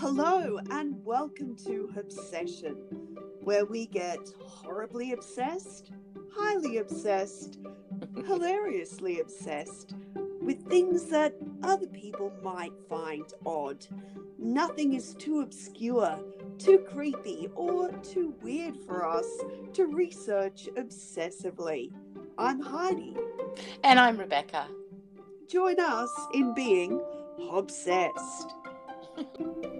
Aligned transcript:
Hello, 0.00 0.60
and 0.70 0.94
welcome 1.04 1.56
to 1.66 1.92
Obsession, 1.98 2.76
where 3.40 3.64
we 3.66 3.86
get 3.86 4.20
horribly 4.40 5.10
obsessed, 5.10 5.90
highly 6.32 6.78
obsessed, 6.78 7.58
hilariously 8.24 9.18
obsessed 9.18 9.94
with 10.40 10.64
things 10.68 11.06
that 11.06 11.34
other 11.64 11.88
people 11.88 12.32
might 12.44 12.74
find 12.88 13.24
odd. 13.44 13.84
Nothing 14.38 14.92
is 14.92 15.14
too 15.14 15.40
obscure, 15.40 16.20
too 16.58 16.78
creepy, 16.78 17.48
or 17.56 17.90
too 17.90 18.36
weird 18.40 18.76
for 18.86 19.04
us 19.04 19.26
to 19.72 19.86
research 19.86 20.68
obsessively. 20.76 21.90
I'm 22.38 22.60
Heidi. 22.60 23.16
And 23.82 23.98
I'm 23.98 24.16
Rebecca. 24.16 24.68
Join 25.48 25.80
us 25.80 26.14
in 26.34 26.54
being 26.54 27.02
obsessed. 27.50 28.54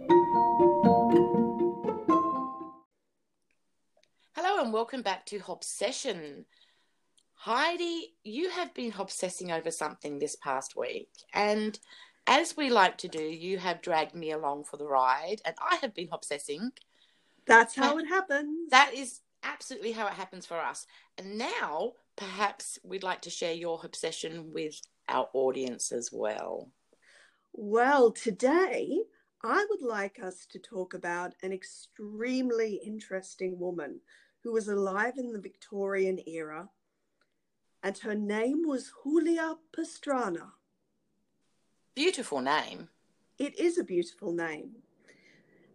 and 4.68 4.74
welcome 4.74 5.00
back 5.00 5.24
to 5.24 5.40
Obsession. 5.48 6.44
Heidi, 7.32 8.12
you 8.22 8.50
have 8.50 8.74
been 8.74 8.92
obsessing 8.98 9.50
over 9.50 9.70
something 9.70 10.18
this 10.18 10.36
past 10.36 10.76
week, 10.76 11.08
and 11.32 11.78
as 12.26 12.54
we 12.54 12.68
like 12.68 12.98
to 12.98 13.08
do, 13.08 13.22
you 13.22 13.56
have 13.56 13.80
dragged 13.80 14.14
me 14.14 14.30
along 14.30 14.64
for 14.64 14.76
the 14.76 14.86
ride, 14.86 15.40
and 15.46 15.54
I 15.58 15.76
have 15.76 15.94
been 15.94 16.10
obsessing. 16.12 16.72
That's 17.46 17.74
how 17.74 17.96
it 17.96 18.08
happens. 18.08 18.68
That 18.70 18.92
is 18.92 19.20
absolutely 19.42 19.92
how 19.92 20.06
it 20.06 20.12
happens 20.12 20.44
for 20.44 20.58
us. 20.58 20.86
And 21.16 21.38
now, 21.38 21.92
perhaps 22.16 22.78
we'd 22.84 23.02
like 23.02 23.22
to 23.22 23.30
share 23.30 23.54
your 23.54 23.80
obsession 23.82 24.52
with 24.52 24.78
our 25.08 25.30
audience 25.32 25.92
as 25.92 26.10
well. 26.12 26.68
Well, 27.54 28.12
today 28.12 28.98
I 29.42 29.66
would 29.70 29.80
like 29.80 30.18
us 30.22 30.46
to 30.50 30.58
talk 30.58 30.92
about 30.92 31.32
an 31.42 31.54
extremely 31.54 32.82
interesting 32.84 33.58
woman 33.58 34.00
who 34.48 34.54
was 34.54 34.68
alive 34.68 35.18
in 35.18 35.30
the 35.30 35.38
Victorian 35.38 36.18
era, 36.26 36.70
and 37.82 37.98
her 37.98 38.14
name 38.14 38.66
was 38.66 38.90
Julia 39.04 39.56
Pastrana. 39.76 40.52
Beautiful 41.94 42.40
name. 42.40 42.88
It 43.38 43.60
is 43.60 43.76
a 43.76 43.84
beautiful 43.84 44.32
name. 44.32 44.70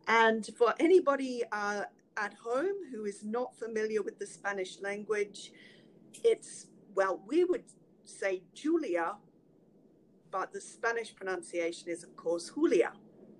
And 0.07 0.43
for 0.57 0.73
anybody 0.79 1.43
uh, 1.51 1.83
at 2.17 2.33
home 2.33 2.77
who 2.91 3.05
is 3.05 3.23
not 3.23 3.55
familiar 3.55 4.01
with 4.01 4.17
the 4.17 4.25
Spanish 4.25 4.81
language, 4.81 5.51
it's, 6.23 6.65
well, 6.95 7.21
we 7.27 7.43
would 7.43 7.65
say 8.05 8.41
Julia, 8.55 9.17
but 10.31 10.51
the 10.51 10.61
Spanish 10.61 11.13
pronunciation 11.13 11.89
is, 11.89 12.03
of 12.03 12.15
course, 12.15 12.49
Julia. 12.55 12.93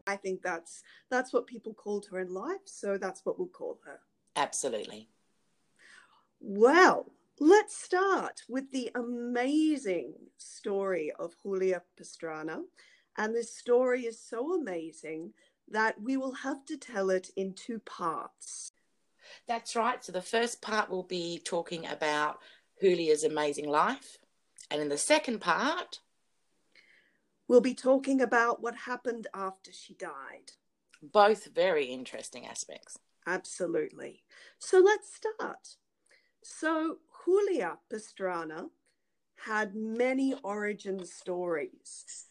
I 0.06 0.16
think 0.16 0.44
that's 0.44 0.84
that's 1.10 1.34
what 1.34 1.48
people 1.48 1.74
called 1.74 2.06
her 2.12 2.20
in 2.20 2.32
life, 2.32 2.66
so 2.66 3.00
that's 3.00 3.26
what 3.26 3.40
we'll 3.40 3.48
call 3.48 3.80
her. 3.84 4.00
Absolutely. 4.36 5.08
Well, 6.46 7.10
let's 7.40 7.74
start 7.76 8.42
with 8.50 8.70
the 8.72 8.92
amazing 8.96 10.14
story 10.38 11.10
of 11.18 11.38
Julia 11.42 11.82
Pastrana. 11.98 12.64
And 13.18 13.34
this 13.34 13.56
story 13.56 14.02
is 14.06 14.20
so 14.20 14.54
amazing 14.54 15.32
that 15.70 16.02
we 16.02 16.18
will 16.18 16.34
have 16.34 16.66
to 16.66 16.76
tell 16.76 17.10
it 17.10 17.30
in 17.38 17.54
two 17.54 17.80
parts. 17.80 18.74
That's 19.48 19.74
right. 19.74 20.04
So 20.04 20.12
the 20.12 20.22
first 20.22 20.62
part 20.62 20.90
will 20.90 21.04
be 21.04 21.42
talking 21.46 21.86
about 21.86 22.40
Julia's 22.82 23.24
amazing 23.24 23.70
life. 23.70 24.18
And 24.70 24.82
in 24.82 24.90
the 24.90 24.98
second 24.98 25.40
part, 25.40 26.00
We'll 27.48 27.62
be 27.62 27.74
talking 27.76 28.22
about 28.22 28.62
what 28.62 28.76
happened 28.76 29.28
after 29.34 29.72
she 29.72 29.94
died. 29.94 30.52
both 31.02 31.54
very 31.54 31.86
interesting 31.86 32.48
aspects. 32.48 32.98
Absolutely. 33.28 34.24
So 34.60 34.80
let's 34.80 35.14
start. 35.14 35.76
So, 36.44 36.98
Julia 37.24 37.78
Pastrana 37.90 38.70
had 39.36 39.76
many 39.76 40.36
origin 40.44 41.06
stories. 41.06 42.28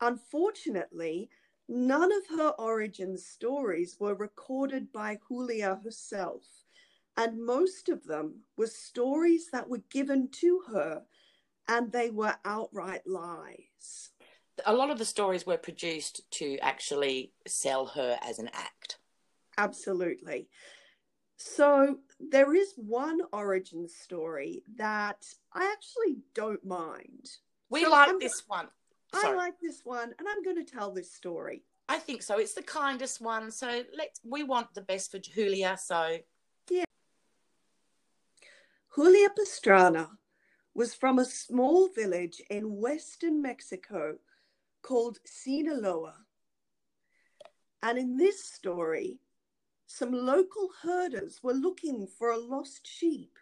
Unfortunately, 0.00 1.30
none 1.68 2.12
of 2.12 2.38
her 2.38 2.50
origin 2.58 3.18
stories 3.18 3.96
were 3.98 4.14
recorded 4.14 4.92
by 4.92 5.18
Julia 5.28 5.80
herself, 5.82 6.44
and 7.16 7.44
most 7.44 7.88
of 7.88 8.04
them 8.04 8.44
were 8.56 8.68
stories 8.68 9.50
that 9.52 9.68
were 9.68 9.82
given 9.90 10.28
to 10.40 10.62
her, 10.68 11.02
and 11.68 11.90
they 11.90 12.10
were 12.10 12.36
outright 12.44 13.06
lies. 13.06 14.10
A 14.64 14.74
lot 14.74 14.90
of 14.90 14.98
the 14.98 15.04
stories 15.04 15.44
were 15.44 15.56
produced 15.56 16.22
to 16.32 16.56
actually 16.58 17.32
sell 17.46 17.86
her 17.86 18.18
as 18.22 18.38
an 18.38 18.50
act. 18.52 18.98
Absolutely. 19.58 20.48
So 21.42 21.96
there 22.20 22.54
is 22.54 22.74
one 22.76 23.22
origin 23.32 23.88
story 23.88 24.62
that 24.76 25.24
I 25.54 25.72
actually 25.72 26.18
don't 26.34 26.62
mind. 26.66 27.30
We 27.70 27.84
So 27.84 27.90
like 27.90 28.08
I'm- 28.08 28.18
this 28.18 28.46
one. 28.46 28.68
I 29.14 29.32
like 29.32 29.58
this 29.58 29.80
one, 29.84 30.14
and 30.18 30.28
I'm 30.28 30.42
going 30.42 30.64
to 30.64 30.70
tell 30.70 30.92
this 30.92 31.10
story. 31.10 31.64
I 31.88 31.98
think 31.98 32.22
so. 32.22 32.38
It's 32.38 32.52
the 32.52 32.62
kindest 32.62 33.22
one. 33.22 33.50
So 33.50 33.84
let's. 33.96 34.20
We 34.22 34.44
want 34.44 34.74
the 34.74 34.82
best 34.82 35.10
for 35.10 35.18
Julia. 35.18 35.78
So 35.82 36.18
yeah, 36.70 36.84
Julia 38.94 39.30
Pastrana 39.30 40.10
was 40.74 40.94
from 40.94 41.18
a 41.18 41.24
small 41.24 41.88
village 41.88 42.42
in 42.50 42.76
western 42.76 43.40
Mexico 43.40 44.18
called 44.82 45.18
Sinaloa. 45.24 46.14
And 47.82 47.98
in 47.98 48.16
this 48.18 48.44
story, 48.44 49.18
some 49.90 50.12
local 50.12 50.70
herders 50.82 51.40
were 51.42 51.52
looking 51.52 52.06
for 52.06 52.30
a 52.30 52.38
lost 52.38 52.86
sheep 52.86 53.36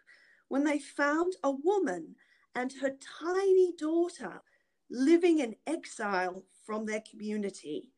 when 0.47 0.63
they 0.63 0.79
found 0.79 1.33
a 1.43 1.51
woman 1.51 2.15
and 2.55 2.73
her 2.81 2.95
tiny 3.21 3.71
daughter 3.77 4.41
living 4.89 5.37
in 5.37 5.55
exile 5.67 6.43
from 6.65 6.87
their 6.87 7.01
community. 7.07 7.91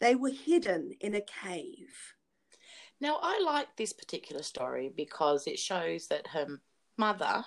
They 0.00 0.14
were 0.14 0.28
hidden 0.28 0.92
in 1.00 1.14
a 1.14 1.22
cave. 1.22 2.14
now 3.00 3.18
I 3.22 3.40
like 3.42 3.74
this 3.76 3.94
particular 3.94 4.42
story 4.42 4.92
because 4.94 5.46
it 5.46 5.58
shows 5.58 6.08
that 6.08 6.26
her 6.26 6.60
mother 6.98 7.46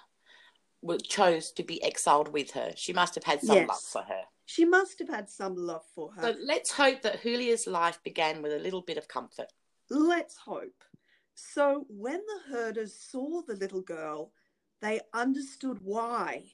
chose 1.03 1.51
to 1.51 1.63
be 1.63 1.83
exiled 1.83 2.29
with 2.29 2.49
her. 2.51 2.73
She 2.75 2.93
must 2.93 3.13
have 3.13 3.25
had 3.25 3.43
some 3.43 3.57
Yes. 3.57 3.67
love 3.67 3.83
for 3.83 4.01
her. 4.01 4.23
She 4.47 4.65
must 4.65 4.97
have 4.97 5.09
had 5.09 5.29
some 5.29 5.55
love 5.55 5.85
for 5.93 6.11
her. 6.13 6.33
So 6.33 6.39
let's 6.41 6.71
hope 6.71 7.03
that 7.03 7.21
Julia's 7.21 7.67
life 7.67 8.01
began 8.03 8.41
with 8.41 8.53
a 8.53 8.59
little 8.59 8.81
bit 8.81 8.97
of 8.97 9.07
comfort. 9.07 9.53
Let's 9.93 10.37
hope. 10.37 10.85
So, 11.35 11.85
when 11.89 12.21
the 12.25 12.53
herders 12.53 12.95
saw 12.95 13.41
the 13.41 13.55
little 13.55 13.81
girl, 13.81 14.31
they 14.81 15.01
understood 15.13 15.79
why 15.83 16.45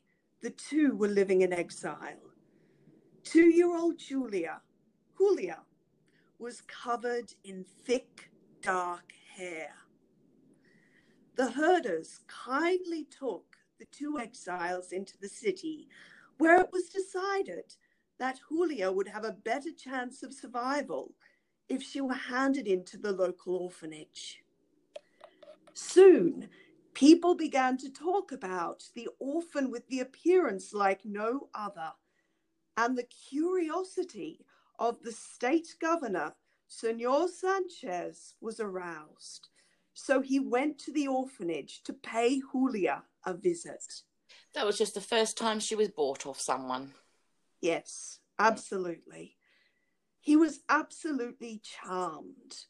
the 0.42 0.50
two 0.50 0.96
were 0.96 1.08
living 1.08 1.42
in 1.42 1.54
exile. 1.54 2.34
Two 3.24 3.46
year 3.46 3.78
old 3.78 4.00
Julia, 4.00 4.62
Julia, 5.20 5.60
was 6.40 6.62
covered 6.62 7.32
in 7.44 7.64
thick, 7.86 8.32
dark 8.64 9.14
hair. 9.36 9.70
The 11.36 11.52
herders 11.52 12.22
kindly 12.26 13.06
took 13.06 13.56
the 13.78 13.86
two 13.92 14.18
exiles 14.18 14.92
into 14.92 15.14
the 15.22 15.30
city, 15.30 15.90
where 16.40 16.60
it 16.60 16.70
was 16.72 16.90
decided 16.90 17.76
that 18.18 18.40
Julia 18.50 18.92
would 18.92 19.08
have 19.08 19.26
a 19.26 19.32
better 19.32 19.72
chance 19.72 20.24
of 20.24 20.34
survival 20.34 21.14
if 21.70 21.84
she 21.84 22.02
were 22.02 22.14
handed 22.14 22.68
into 22.68 22.98
the 22.98 23.12
local 23.12 23.56
orphanage. 23.56 24.44
Soon, 25.74 26.50
people 26.94 27.36
began 27.36 27.78
to 27.78 27.90
talk 27.90 28.32
about 28.32 28.84
the 28.96 29.08
orphan 29.20 29.70
with 29.70 29.88
the 29.88 30.00
appearance 30.00 30.74
like 30.74 31.06
no 31.06 31.50
other, 31.54 31.92
and 32.76 32.98
the 32.98 33.08
curiosity 33.30 34.46
of 34.80 35.02
the 35.04 35.12
state 35.12 35.76
governor, 35.80 36.36
Senor 36.68 37.28
Sanchez, 37.28 38.36
was 38.42 38.60
aroused. 38.60 39.50
So 39.94 40.22
he 40.22 40.40
went 40.40 40.78
to 40.80 40.92
the 40.92 41.08
orphanage 41.08 41.82
to 41.84 41.94
pay 41.94 42.42
Julia 42.52 43.04
a 43.26 43.34
visit. 43.34 43.84
That 44.54 44.66
was 44.66 44.78
just 44.78 44.94
the 44.94 45.02
first 45.02 45.38
time 45.38 45.60
she 45.60 45.76
was 45.76 45.90
bought 45.90 46.26
off 46.26 46.40
someone. 46.40 46.94
Yes, 47.62 48.20
absolutely. 48.40 49.37
He 50.28 50.36
was 50.36 50.60
absolutely 50.68 51.60
charmed. 51.60 52.66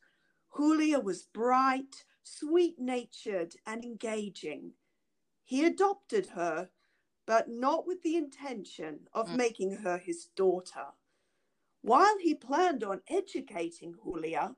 Julia 0.56 1.00
was 1.00 1.24
bright, 1.24 2.06
sweet 2.22 2.78
natured, 2.78 3.56
and 3.66 3.84
engaging. 3.84 4.74
He 5.44 5.66
adopted 5.66 6.28
her, 6.28 6.70
but 7.26 7.50
not 7.50 7.88
with 7.88 8.04
the 8.04 8.16
intention 8.16 9.10
of 9.12 9.30
Mm. 9.30 9.38
making 9.38 9.72
her 9.78 9.98
his 9.98 10.28
daughter. 10.36 10.94
While 11.82 12.20
he 12.20 12.36
planned 12.36 12.84
on 12.84 13.02
educating 13.08 13.96
Julia, 14.04 14.56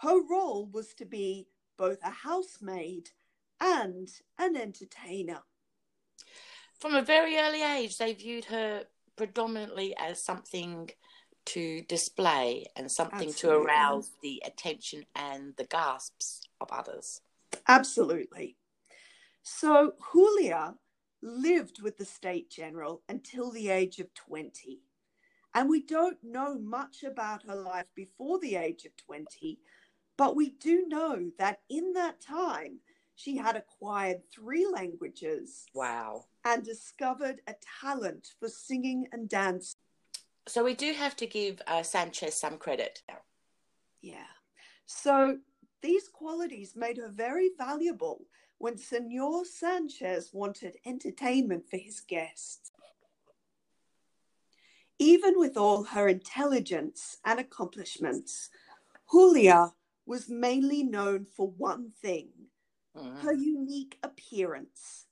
her 0.00 0.20
role 0.20 0.66
was 0.66 0.92
to 0.96 1.06
be 1.06 1.48
both 1.78 2.02
a 2.02 2.10
housemaid 2.10 3.12
and 3.60 4.10
an 4.36 4.56
entertainer. 4.56 5.42
From 6.74 6.94
a 6.94 7.00
very 7.00 7.38
early 7.38 7.62
age, 7.62 7.96
they 7.96 8.12
viewed 8.12 8.44
her 8.44 8.88
predominantly 9.16 9.96
as 9.96 10.22
something 10.22 10.90
to 11.46 11.82
display 11.82 12.66
and 12.76 12.90
something 12.90 13.28
Absolutely. 13.28 13.64
to 13.64 13.64
arouse 13.70 14.10
the 14.22 14.42
attention 14.44 15.04
and 15.14 15.54
the 15.56 15.64
gasps 15.64 16.42
of 16.60 16.68
others. 16.70 17.20
Absolutely. 17.68 18.56
So 19.42 19.94
Julia 20.12 20.74
lived 21.22 21.82
with 21.82 21.98
the 21.98 22.04
State 22.04 22.50
General 22.50 23.02
until 23.08 23.50
the 23.50 23.68
age 23.68 23.98
of 23.98 24.12
20. 24.14 24.80
And 25.54 25.68
we 25.68 25.82
don't 25.82 26.16
know 26.22 26.58
much 26.58 27.02
about 27.04 27.42
her 27.46 27.54
life 27.54 27.86
before 27.94 28.38
the 28.38 28.56
age 28.56 28.84
of 28.86 28.96
20, 28.96 29.58
but 30.16 30.34
we 30.34 30.50
do 30.50 30.86
know 30.88 31.30
that 31.38 31.60
in 31.68 31.92
that 31.92 32.20
time, 32.20 32.78
she 33.14 33.36
had 33.36 33.56
acquired 33.56 34.22
three 34.34 34.66
languages 34.66 35.66
Wow. 35.74 36.24
and 36.44 36.64
discovered 36.64 37.42
a 37.46 37.54
talent 37.80 38.28
for 38.40 38.48
singing 38.48 39.06
and 39.12 39.28
dancing. 39.28 39.78
So 40.48 40.64
we 40.64 40.74
do 40.74 40.92
have 40.92 41.16
to 41.16 41.26
give 41.26 41.60
uh, 41.66 41.82
Sanchez 41.82 42.34
some 42.34 42.58
credit. 42.58 43.02
Yeah. 44.00 44.32
So 44.86 45.38
these 45.82 46.08
qualities 46.08 46.74
made 46.76 46.98
her 46.98 47.08
very 47.08 47.50
valuable 47.56 48.26
when 48.58 48.76
Senor 48.76 49.44
Sanchez 49.44 50.30
wanted 50.32 50.76
entertainment 50.84 51.68
for 51.70 51.76
his 51.76 52.00
guests. 52.00 52.70
Even 54.98 55.38
with 55.38 55.56
all 55.56 55.82
her 55.84 56.08
intelligence 56.08 57.18
and 57.24 57.40
accomplishments, 57.40 58.50
Julia 59.10 59.72
was 60.06 60.28
mainly 60.28 60.82
known 60.82 61.24
for 61.24 61.48
one 61.48 61.92
thing 62.02 62.28
Mm. 62.94 63.20
her 63.22 63.32
unique 63.32 63.98
appearance. 64.02 65.06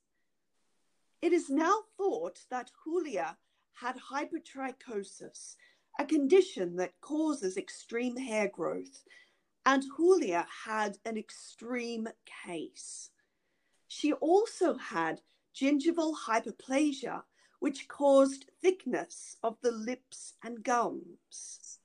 It 1.23 1.33
is 1.33 1.49
now 1.49 1.85
thought 1.97 2.41
that 2.51 2.71
Julia 2.85 3.39
had 3.81 3.97
hypertrichosis, 4.13 5.57
a 5.99 6.05
condition 6.05 6.77
that 6.77 6.93
causes 7.01 7.57
extreme 7.57 8.17
hair 8.17 8.49
growth, 8.49 9.05
and 9.67 9.83
Julia 9.97 10.47
had 10.65 10.99
an 11.05 11.17
extreme 11.17 12.09
case. 12.47 13.11
She 13.89 14.13
also 14.15 14.77
had 14.77 15.21
gingival 15.55 16.15
hyperplasia, 16.27 17.23
which 17.61 17.89
caused 17.89 18.47
thickness 18.63 19.37
of 19.43 19.57
the 19.63 19.73
lips 19.73 20.35
and 20.43 20.63
gums. 20.63 21.79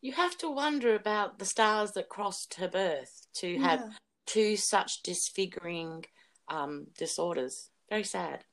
You 0.00 0.12
have 0.12 0.36
to 0.38 0.50
wonder 0.50 0.94
about 0.94 1.38
the 1.38 1.44
stars 1.44 1.92
that 1.92 2.08
crossed 2.08 2.54
her 2.54 2.68
birth 2.68 3.26
to 3.34 3.58
have 3.58 3.80
Yeah. 3.80 3.92
two 4.26 4.56
such 4.56 5.02
disfiguring 5.02 6.04
um, 6.48 6.86
disorders. 6.96 7.70
Very 7.90 8.04
sad. 8.04 8.44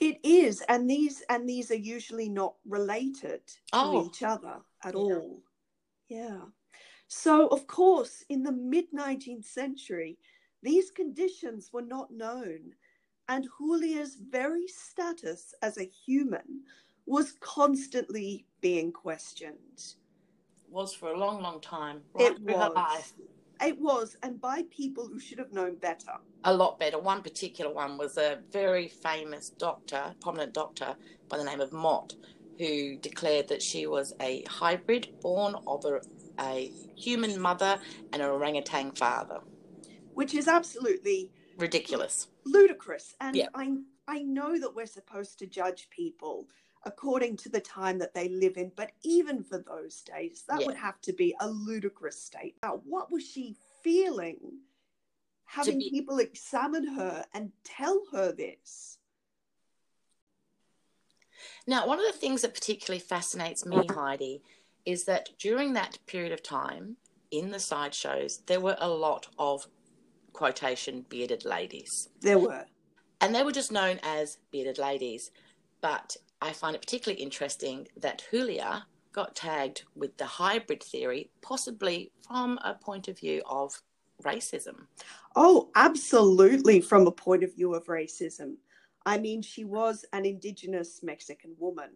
It 0.00 0.18
is, 0.22 0.62
and 0.62 0.88
these 0.88 1.20
and 1.28 1.46
these 1.48 1.70
are 1.70 1.74
usually 1.74 2.28
not 2.28 2.54
related 2.64 3.46
to 3.46 3.56
Oh. 3.74 4.06
each 4.06 4.22
other 4.22 4.62
at 4.82 4.94
Yeah. 4.94 5.00
all. 5.00 5.42
Yeah. 6.08 6.46
So 7.06 7.48
of 7.48 7.66
course, 7.66 8.24
in 8.28 8.42
the 8.42 8.52
mid 8.52 8.92
19th 8.92 9.44
century, 9.44 10.18
these 10.62 10.90
conditions 10.90 11.72
were 11.72 11.82
not 11.82 12.10
known, 12.10 12.74
and 13.28 13.48
Julia's 13.58 14.16
very 14.16 14.66
status 14.68 15.54
as 15.60 15.76
a 15.76 15.84
human 15.84 16.64
was 17.06 17.32
constantly 17.40 18.46
being 18.60 18.92
questioned. 18.92 19.94
Was 20.68 20.94
for 20.94 21.12
a 21.12 21.18
long, 21.18 21.42
long 21.42 21.60
time. 21.60 22.04
Right 22.14 22.32
It 22.32 22.40
was. 22.40 23.12
It 23.60 23.78
was, 23.78 24.16
and 24.22 24.40
by 24.40 24.62
people 24.70 25.06
who 25.06 25.18
should 25.18 25.38
have 25.38 25.52
known 25.52 25.74
better. 25.76 26.18
A 26.44 26.54
lot 26.54 26.78
better. 26.78 26.98
One 26.98 27.22
particular 27.22 27.72
one 27.72 27.98
was 27.98 28.16
a 28.16 28.38
very 28.50 28.88
famous 28.88 29.50
doctor, 29.50 30.14
prominent 30.22 30.54
doctor 30.54 30.96
by 31.28 31.36
the 31.36 31.44
name 31.44 31.60
of 31.60 31.72
Mott, 31.72 32.14
who 32.58 32.96
declared 32.96 33.48
that 33.48 33.62
she 33.62 33.86
was 33.86 34.14
a 34.20 34.42
hybrid 34.48 35.08
born 35.20 35.54
of 35.66 35.84
a, 35.84 36.00
a 36.40 36.70
human 36.96 37.38
mother 37.40 37.78
and 38.12 38.22
an 38.22 38.28
orangutan 38.28 38.92
father. 38.92 39.40
Which 40.14 40.34
is 40.34 40.48
absolutely 40.48 41.30
Ridiculous. 41.58 42.28
ludicrous 42.46 43.14
and 43.20 43.36
Yeah. 43.36 43.48
i 43.54 43.76
i 44.08 44.22
know 44.22 44.58
that 44.58 44.74
we're 44.74 44.86
supposed 44.86 45.38
to 45.38 45.46
judge 45.46 45.88
people 45.90 46.48
according 46.84 47.36
to 47.36 47.50
the 47.50 47.60
time 47.60 47.98
that 47.98 48.14
they 48.14 48.28
live 48.28 48.56
in 48.56 48.72
but 48.76 48.92
even 49.02 49.44
for 49.44 49.58
those 49.58 50.00
days 50.00 50.44
that 50.48 50.60
Yeah. 50.60 50.66
would 50.66 50.76
have 50.76 51.00
to 51.02 51.12
be 51.12 51.34
a 51.40 51.48
ludicrous 51.50 52.18
state 52.20 52.56
now 52.62 52.80
what 52.86 53.12
was 53.12 53.22
she 53.26 53.56
feeling 53.82 54.38
having 55.50 55.78
be- 55.78 55.90
people 55.90 56.18
examine 56.18 56.86
her 56.86 57.24
and 57.34 57.50
tell 57.64 58.02
her 58.12 58.32
this 58.32 58.98
Now, 61.66 61.86
one 61.86 61.98
of 61.98 62.06
the 62.06 62.18
things 62.18 62.42
that 62.42 62.54
particularly 62.54 63.00
fascinates 63.00 63.64
me, 63.64 63.86
Heidi, 63.90 64.42
is 64.84 65.04
that 65.04 65.30
during 65.38 65.72
that 65.74 65.98
period 66.06 66.32
of 66.32 66.42
time 66.42 66.96
in 67.30 67.50
the 67.50 67.60
sideshows, 67.60 68.42
there 68.46 68.60
were 68.60 68.76
a 68.78 68.88
lot 68.88 69.28
of 69.38 69.66
quotation 70.32 71.04
bearded 71.08 71.44
ladies. 71.44 72.08
there 72.20 72.38
were 72.38 72.64
And 73.20 73.34
they 73.34 73.42
were 73.42 73.52
just 73.52 73.72
known 73.72 74.00
as 74.02 74.38
bearded 74.50 74.78
ladies. 74.78 75.30
But 75.80 76.16
I 76.40 76.52
find 76.52 76.74
it 76.74 76.82
particularly 76.82 77.22
interesting 77.22 77.88
that 77.96 78.24
Julia 78.30 78.86
got 79.12 79.34
tagged 79.34 79.84
with 79.94 80.16
the 80.16 80.26
hybrid 80.26 80.82
theory, 80.82 81.30
possibly 81.42 82.12
from 82.26 82.58
a 82.64 82.74
point 82.74 83.08
of 83.08 83.18
view 83.18 83.42
of 83.46 83.82
racism. 84.22 84.86
oh 85.36 85.70
absolutely 85.74 86.80
from 86.80 87.06
a 87.06 87.12
point 87.12 87.42
of 87.44 87.54
view 87.54 87.74
of 87.74 87.86
racism 87.86 88.54
i 89.06 89.18
mean 89.18 89.40
she 89.42 89.64
was 89.64 90.04
an 90.12 90.24
indigenous 90.24 91.02
mexican 91.02 91.54
woman 91.58 91.90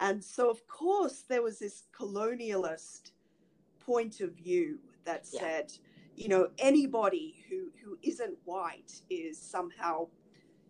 and 0.00 0.22
so 0.22 0.50
of 0.50 0.66
course 0.66 1.24
there 1.28 1.42
was 1.42 1.58
this 1.58 1.84
colonialist 1.98 3.12
point 3.80 4.20
of 4.20 4.32
view 4.32 4.78
that 5.04 5.26
Yeah. 5.32 5.40
said 5.40 5.72
you 6.16 6.28
know 6.28 6.48
anybody 6.58 7.44
who 7.48 7.70
who 7.82 7.98
isn't 8.02 8.36
white 8.44 8.92
is 9.10 9.40
somehow 9.40 10.08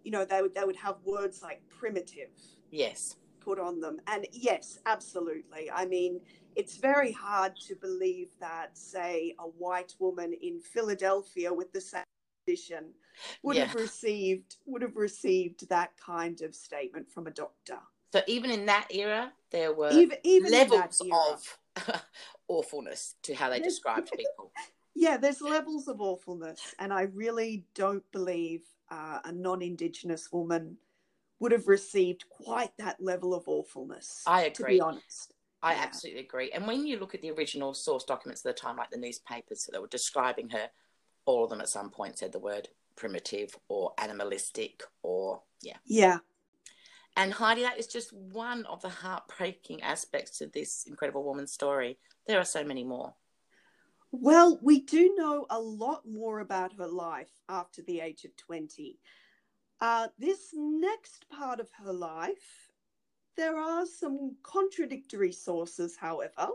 you 0.05 0.11
know 0.11 0.25
they 0.25 0.41
would 0.43 0.55
they 0.55 0.65
would 0.65 0.77
have 0.77 0.97
words 1.05 1.43
like 1.43 1.61
primitive 1.69 2.31
Yes. 2.71 3.17
put 3.41 3.59
on 3.59 3.81
them 3.81 3.99
and 4.07 4.27
yes 4.33 4.79
absolutely 4.87 5.71
i 5.71 5.85
mean 5.85 6.21
it's 6.57 6.77
very 6.77 7.13
hard 7.13 7.57
to 7.57 7.75
believe 7.77 8.29
that 8.41 8.77
say 8.77 9.35
a 9.39 9.45
white 9.45 9.95
woman 9.99 10.33
in 10.43 10.61
philadelphia 10.61 11.53
with 11.53 11.73
the 11.73 11.81
same 11.81 12.03
condition 12.47 12.93
would 13.43 13.57
Yeah. 13.57 13.67
have 13.67 13.75
received 13.75 14.57
would 14.67 14.83
have 14.83 14.97
received 14.97 15.69
that 15.69 15.97
kind 15.97 16.41
of 16.43 16.55
statement 16.55 17.11
from 17.11 17.27
a 17.27 17.31
doctor 17.31 17.79
So 18.13 18.21
even 18.27 18.51
in 18.51 18.67
that 18.67 18.89
era, 18.91 19.33
there 19.51 19.73
were 19.73 19.91
even 19.93 20.19
even 20.25 20.51
levels 20.53 21.01
of 21.11 21.59
awfulness 22.49 23.15
to 23.23 23.35
how 23.35 23.49
they 23.49 23.59
There's- 23.59 23.75
described 23.75 24.11
people. 24.17 24.53
yeah 24.95 25.17
there's 25.17 25.41
levels 25.41 25.89
of 25.89 26.01
awfulness 26.01 26.75
and 26.79 26.93
i 26.93 27.03
really 27.03 27.65
don't 27.75 28.05
believe 28.13 28.63
uh, 28.91 29.21
a 29.25 29.33
non-indigenous 29.33 30.31
woman 30.33 30.77
would 31.41 31.51
have 31.53 31.67
received 31.67 32.29
quite 32.29 32.77
that 32.77 33.01
level 33.03 33.33
of 33.35 33.49
awfulness 33.49 34.23
I 34.27 34.43
agree. 34.43 34.53
to 34.53 34.65
be 34.65 34.81
honest 34.81 35.35
I 35.63 35.75
Yeah. 35.75 35.83
absolutely 35.83 36.23
agree. 36.23 36.51
And 36.51 36.67
when 36.67 36.87
you 36.87 36.99
look 36.99 37.15
at 37.15 37.23
the 37.23 37.31
original 37.31 37.75
source 37.75 38.05
documents 38.05 38.45
at 38.45 38.55
the 38.55 38.61
time, 38.61 38.77
like 38.77 38.91
the 38.91 38.99
newspapers 38.99 39.69
that 39.71 39.81
were 39.81 39.87
describing 39.89 40.51
her, 40.51 40.71
all 41.25 41.45
of 41.45 41.51
them 41.51 41.61
at 41.61 41.69
some 41.69 41.91
point 41.91 42.19
said 42.19 42.33
the 42.33 42.39
word 42.41 42.69
primitive 42.97 43.57
or 43.69 43.93
animalistic 43.99 44.83
or, 45.03 45.43
yeah. 45.63 45.77
yeah 45.85 46.19
And 47.17 47.33
Heidi, 47.33 47.63
that 47.63 47.79
is 47.79 47.87
just 47.87 48.13
one 48.13 48.67
of 48.67 48.83
the 48.83 48.89
heartbreaking 48.89 49.83
aspects 49.83 50.39
to 50.39 50.47
this 50.47 50.85
incredible 50.87 51.25
woman's 51.25 51.53
story. 51.53 51.99
There 52.27 52.39
are 52.41 52.45
so 52.45 52.65
many 52.65 52.85
more. 52.85 53.15
Well, 54.11 54.59
we 54.63 54.81
do 54.81 55.15
know 55.17 55.47
a 55.49 55.61
lot 55.61 56.03
more 56.07 56.41
about 56.41 56.75
her 56.75 56.87
life 56.87 57.31
after 57.49 57.83
the 57.83 58.01
age 58.01 58.25
of 58.25 58.37
20. 58.37 58.99
Uh, 59.81 60.09
this 60.19 60.51
next 60.55 61.27
part 61.31 61.61
of 61.61 61.69
her 61.85 61.93
life, 61.93 62.71
there 63.37 63.59
are 63.59 63.87
some 63.87 64.37
contradictory 64.43 65.33
sources, 65.33 65.97
however. 65.97 66.49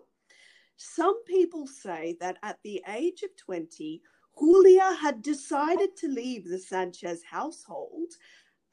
Some 0.77 1.23
people 1.25 1.67
say 1.67 2.17
that 2.19 2.37
at 2.43 2.59
the 2.63 2.83
age 2.87 3.23
of 3.23 3.35
20, 3.35 4.01
Julia 4.39 4.93
had 5.01 5.21
decided 5.23 5.95
to 5.97 6.07
leave 6.07 6.47
the 6.47 6.59
Sanchez 6.59 7.23
household 7.23 8.13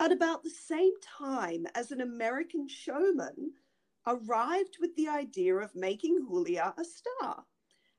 at 0.00 0.12
about 0.12 0.42
the 0.42 0.50
same 0.50 0.92
time 1.00 1.66
as 1.74 1.90
an 1.90 2.02
American 2.02 2.68
showman 2.68 3.52
arrived 4.06 4.76
with 4.80 4.94
the 4.96 5.08
idea 5.08 5.56
of 5.56 5.74
making 5.74 6.26
Julia 6.28 6.74
a 6.76 6.84
star 6.84 7.44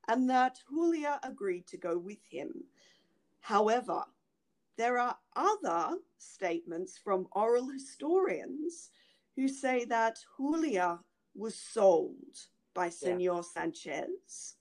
and 0.08 0.30
that 0.30 0.58
Julia 0.70 1.18
agreed 1.24 1.66
to 1.68 1.76
go 1.76 1.98
with 1.98 2.24
him. 2.30 2.52
However, 3.40 4.04
there 4.76 4.98
are 4.98 5.16
other 5.34 5.96
statements 6.18 6.98
from 6.98 7.26
oral 7.32 7.68
historians 7.68 8.90
who 9.36 9.48
say 9.48 9.84
that 9.84 10.18
Julia 10.36 10.98
was 11.34 11.54
sold 11.54 12.36
by 12.74 12.88
Senor 12.88 13.42
Sanchez. 13.42 14.56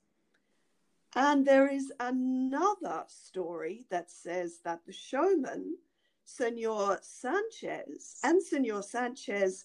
And 1.15 1.45
there 1.45 1.67
is 1.67 1.93
another 1.99 3.05
story 3.07 3.85
that 3.89 4.11
says 4.11 4.59
that 4.65 4.85
the 4.85 4.91
showman, 4.91 5.77
Senor 6.25 6.99
Sanchez, 7.01 8.19
and 8.23 8.43
Senor 8.43 8.83
Sanchez 8.83 9.63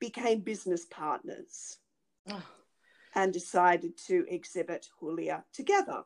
became 0.00 0.40
business 0.40 0.84
partners. 0.86 1.78
Oh, 2.28 2.42
and 3.14 3.32
decided 3.32 3.96
to 4.08 4.26
exhibit 4.28 4.88
Julia 4.98 5.44
together. 5.52 6.02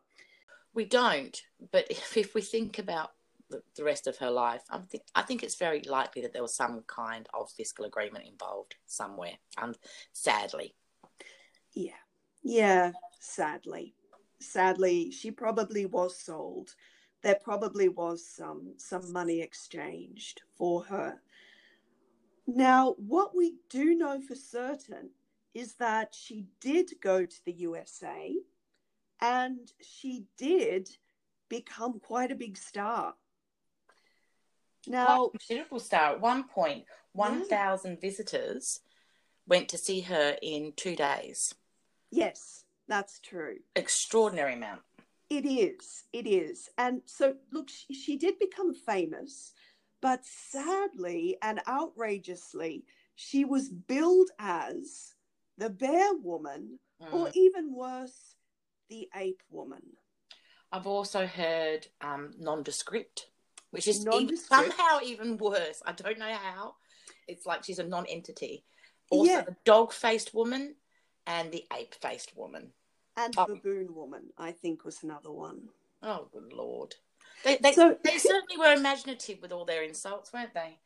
we 0.74 0.84
don't, 0.84 1.40
but 1.72 1.86
if, 1.90 2.16
if 2.16 2.34
we 2.34 2.42
think 2.42 2.78
about 2.78 3.12
the, 3.50 3.84
rest 3.84 4.06
of 4.06 4.18
her 4.18 4.30
life, 4.30 4.62
I 4.70 4.78
think 4.78 5.04
I 5.14 5.22
think 5.22 5.42
it's 5.42 5.56
very 5.56 5.82
likely 5.82 6.22
that 6.22 6.32
there 6.32 6.42
was 6.42 6.54
some 6.54 6.82
kind 6.86 7.28
of 7.34 7.50
fiscal 7.50 7.84
agreement 7.84 8.26
involved 8.26 8.76
somewhere. 8.86 9.38
And 9.56 9.76
sadly, 10.12 10.74
Yeah. 11.74 11.92
Yeah, 12.42 12.92
sadly. 13.20 13.94
Sadly, 14.40 15.10
she 15.10 15.30
probably 15.30 15.86
was 15.86 16.18
sold. 16.18 16.74
There 17.22 17.38
probably 17.42 17.88
was 17.88 18.26
some 18.26 18.74
some 18.76 19.12
money 19.12 19.40
exchanged 19.40 20.42
for 20.56 20.84
her. 20.84 21.20
Now, 22.46 22.94
what 22.98 23.36
we 23.36 23.56
do 23.68 23.94
know 23.94 24.20
for 24.20 24.34
certain 24.34 25.10
is 25.54 25.74
that 25.74 26.14
she 26.14 26.46
did 26.60 26.92
go 27.02 27.26
to 27.26 27.44
the 27.44 27.52
USA 27.52 28.34
and 29.20 29.70
she 29.82 30.24
did 30.36 30.88
become 31.48 32.00
quite 32.00 32.30
a 32.30 32.36
big 32.36 32.56
star. 32.56 33.14
Now, 34.86 35.28
considerable 35.28 35.80
star. 35.80 36.12
At 36.12 36.20
one 36.20 36.44
point, 36.44 36.84
one 37.12 37.46
thousand 37.48 38.00
visitors 38.00 38.80
went 39.46 39.68
to 39.70 39.78
see 39.78 40.00
her 40.02 40.36
in 40.42 40.72
two 40.76 40.94
days. 40.96 41.54
yes, 42.10 42.64
that's 42.86 43.20
true. 43.20 43.56
Extraordinary 43.76 44.54
amount. 44.54 44.80
It 45.28 45.44
is. 45.44 46.04
It 46.12 46.26
is. 46.26 46.70
And 46.78 47.02
so, 47.04 47.34
look, 47.52 47.68
she, 47.68 47.92
she 47.92 48.16
did 48.16 48.38
become 48.38 48.72
famous, 48.72 49.52
but 50.00 50.24
sadly 50.24 51.36
and 51.42 51.60
outrageously, 51.68 52.84
she 53.14 53.44
was 53.44 53.68
billed 53.68 54.30
as 54.38 55.14
the 55.58 55.68
bear 55.70 56.14
woman, 56.14 56.78
or 57.12 57.26
Mm. 57.26 57.32
even 57.34 57.74
worse, 57.74 58.36
the 58.88 59.08
ape 59.14 59.42
woman. 59.50 59.82
I've 60.72 60.86
also 60.86 61.26
heard 61.26 61.88
um, 62.00 62.32
nondescript, 62.38 63.26
which 63.70 63.86
is 63.88 64.06
even, 64.06 64.36
somehow 64.36 65.00
even 65.02 65.36
worse. 65.36 65.82
I 65.84 65.92
don't 65.92 66.18
know 66.18 66.32
how. 66.32 66.74
It's 67.26 67.46
like 67.46 67.64
she's 67.64 67.78
a 67.78 67.84
non-entity. 67.84 68.64
Also, 69.10 69.30
Yeah. 69.30 69.42
the 69.42 69.56
dog-faced 69.64 70.34
woman 70.34 70.76
and 71.26 71.52
the 71.52 71.64
ape-faced 71.72 72.36
woman. 72.36 72.72
And 73.16 73.34
Oh. 73.36 73.46
baboon 73.46 73.94
woman, 73.94 74.32
I 74.38 74.52
think, 74.52 74.84
was 74.84 75.02
another 75.02 75.32
one. 75.32 75.68
Oh, 76.02 76.28
good 76.32 76.52
lord! 76.52 76.94
They 77.44 77.56
they, 77.56 77.72
So- 77.72 77.98
they 78.04 78.18
certainly 78.18 78.56
were 78.56 78.72
imaginative 78.72 79.42
with 79.42 79.52
all 79.52 79.64
their 79.64 79.82
insults, 79.82 80.32
weren't 80.32 80.54
they? 80.54 80.78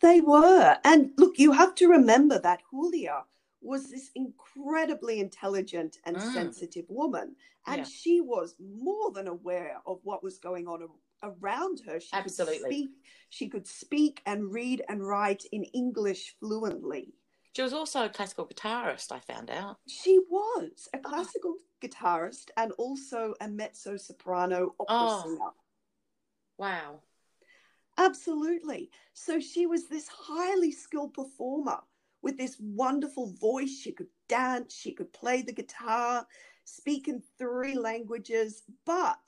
They 0.00 0.20
were. 0.20 0.78
And 0.84 1.12
look, 1.16 1.38
you 1.38 1.52
have 1.52 1.74
to 1.76 1.88
remember 1.88 2.38
that 2.40 2.62
Julia 2.70 3.24
was 3.60 3.90
this 3.90 4.10
incredibly 4.14 5.20
intelligent 5.20 5.98
and 6.04 6.16
Mm. 6.16 6.34
sensitive 6.34 6.88
woman. 6.90 7.36
And 7.66 7.78
Yeah. 7.78 7.84
she 7.84 8.20
was 8.20 8.56
more 8.58 9.12
than 9.12 9.28
aware 9.28 9.80
of 9.86 10.04
what 10.04 10.22
was 10.22 10.38
going 10.38 10.66
on 10.66 10.82
around 11.22 11.80
her. 11.86 12.00
She 12.00 12.08
Absolutely. 12.12 12.58
Could 12.58 12.66
speak, 12.66 12.90
she 13.30 13.48
could 13.48 13.66
speak 13.66 14.22
and 14.26 14.52
read 14.52 14.82
and 14.88 15.06
write 15.06 15.44
in 15.52 15.64
English 15.64 16.34
fluently. 16.40 17.14
She 17.54 17.62
was 17.62 17.72
also 17.72 18.04
a 18.04 18.08
classical 18.08 18.46
guitarist. 18.46 19.12
I 19.12 19.20
found 19.20 19.50
out. 19.50 19.76
She 19.86 20.18
was 20.30 20.88
a 20.94 20.98
ah. 21.04 21.08
classical 21.08 21.56
guitarist 21.82 22.50
and 22.56 22.72
also 22.72 23.34
a 23.40 23.48
mezzo 23.48 23.96
soprano 23.96 24.74
opera 24.80 24.86
Oh. 24.88 25.22
singer. 25.24 25.50
Wow. 26.56 27.00
Absolutely. 27.98 28.90
So 29.12 29.38
she 29.38 29.66
was 29.66 29.88
this 29.88 30.08
highly 30.08 30.72
skilled 30.72 31.12
performer 31.12 31.80
with 32.22 32.38
this 32.38 32.56
wonderful 32.58 33.32
voice. 33.32 33.78
She 33.80 33.92
could 33.92 34.08
dance, 34.28 34.74
she 34.74 34.92
could 34.92 35.12
play 35.12 35.42
the 35.42 35.52
guitar, 35.52 36.26
speak 36.64 37.08
in 37.08 37.22
three 37.38 37.74
languages. 37.74 38.62
But 38.86 39.18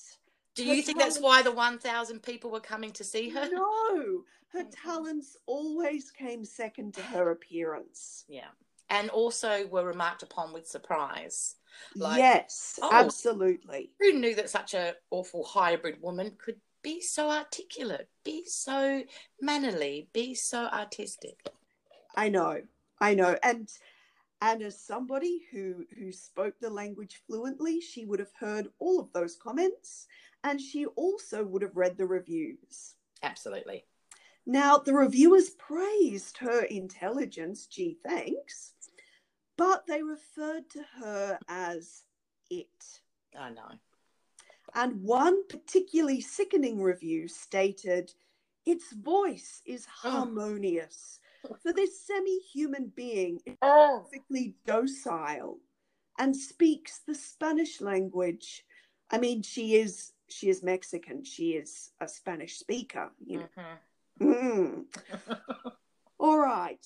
Do 0.55 0.65
Her 0.65 0.75
you 0.75 0.83
think 0.83 0.99
that's 0.99 1.19
why 1.19 1.43
the 1.43 1.53
one 1.53 1.79
thousand 1.79 2.23
people 2.23 2.51
were 2.51 2.61
coming 2.61 2.93
to 2.93 3.05
see 3.05 3.29
her? 3.31 3.49
no, 3.51 4.25
her 4.49 4.65
Mhm. 4.65 4.71
talents 4.73 5.37
always 5.47 6.11
came 6.11 6.45
second 6.45 6.95
to 6.95 7.03
her 7.03 7.31
appearance. 7.31 8.25
Yeah, 8.29 8.51
and 8.89 9.11
also 9.11 9.67
were 9.67 9.85
remarked 9.85 10.23
upon 10.23 10.53
with 10.53 10.69
surprise. 10.69 11.57
Like, 11.97 12.19
yes, 12.19 12.79
oh. 12.81 12.91
absolutely. 12.93 13.91
Who 13.99 14.13
knew 14.13 14.35
that 14.37 14.51
such 14.51 14.75
a 14.75 14.97
awful 15.11 15.45
hybrid 15.45 16.01
woman 16.01 16.37
could 16.39 16.61
be 16.83 17.01
so 17.01 17.31
articulate, 17.31 18.09
be 18.23 18.45
so 18.45 19.03
mannerly, 19.41 20.09
be 20.13 20.35
so 20.35 20.67
artistic? 20.67 21.51
I 22.15 22.29
know, 22.29 22.63
I 23.01 23.15
know, 23.15 23.37
and 23.43 23.69
and 24.43 24.63
as 24.63 24.81
somebody 24.81 25.43
who 25.51 25.85
who 25.99 26.13
spoke 26.13 26.59
the 26.61 26.71
language 26.71 27.21
fluently, 27.27 27.81
she 27.81 28.05
would 28.05 28.19
have 28.19 28.33
heard 28.39 28.69
all 28.79 29.01
of 29.01 29.13
those 29.13 29.37
comments, 29.37 30.07
and 30.43 30.61
she 30.61 30.87
also 30.87 31.45
would 31.45 31.63
have 31.63 31.77
read 31.77 31.97
the 31.97 32.07
reviews. 32.07 32.95
Absolutely. 33.23 33.85
Now, 34.47 34.77
the 34.77 34.93
reviewers 34.93 35.51
praised 35.51 36.37
her 36.39 36.65
intelligence, 36.65 37.67
gee, 37.67 37.97
thanks, 38.07 38.75
but 39.57 39.87
they 39.87 40.03
referred 40.03 40.69
to 40.71 40.85
her 41.01 41.39
as 41.49 42.03
it. 42.51 43.01
I 43.39 43.51
know. 43.51 43.71
And 44.75 45.03
one 45.03 45.47
particularly 45.49 46.21
sickening 46.21 46.83
review 46.83 47.29
stated, 47.29 48.13
its 48.67 48.93
voice 48.93 49.63
is 49.65 49.87
Oh. 50.05 50.11
For 51.63 51.73
this 51.73 52.01
semi 52.07 52.39
human 52.53 52.93
being 52.95 53.41
is 53.47 53.57
Oh, 53.63 54.03
perfectly 54.05 54.55
docile 54.67 55.59
and 56.19 56.35
speaks 56.37 57.01
the 57.07 57.15
Spanish 57.15 57.81
language. 57.81 58.65
I 59.11 59.19
mean, 59.19 59.43
she 59.43 59.77
is 59.77 60.13
she 60.29 60.49
is 60.49 60.63
Mexican. 60.63 61.25
She 61.25 61.51
is 61.53 61.91
a 62.01 62.09
Spanish 62.09 62.59
speaker. 62.59 63.11
You 63.25 63.39
know. 63.41 63.49
Mhm. 64.21 64.85
Mm. 64.85 64.85
All 66.21 66.39
right. 66.39 66.83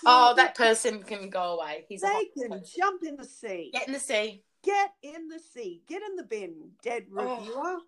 So 0.00 0.06
oh, 0.06 0.34
that 0.36 0.54
person 0.54 1.02
can 1.02 1.30
go 1.30 1.58
away. 1.58 1.86
He's 1.88 2.02
they 2.02 2.26
can 2.36 2.50
person. 2.50 2.64
jump 2.76 3.02
in 3.04 3.16
the 3.16 3.24
sea. 3.24 3.70
Get 3.72 3.86
in 3.86 3.94
the 3.94 4.00
sea. 4.00 4.42
Get 4.64 4.92
in 5.02 5.28
the 5.28 5.38
sea. 5.38 5.82
Get 5.88 6.02
in 6.02 6.16
the 6.16 6.24
bin, 6.24 6.72
dead 6.82 7.06
Oh. 7.16 7.36
reviewer. 7.38 7.78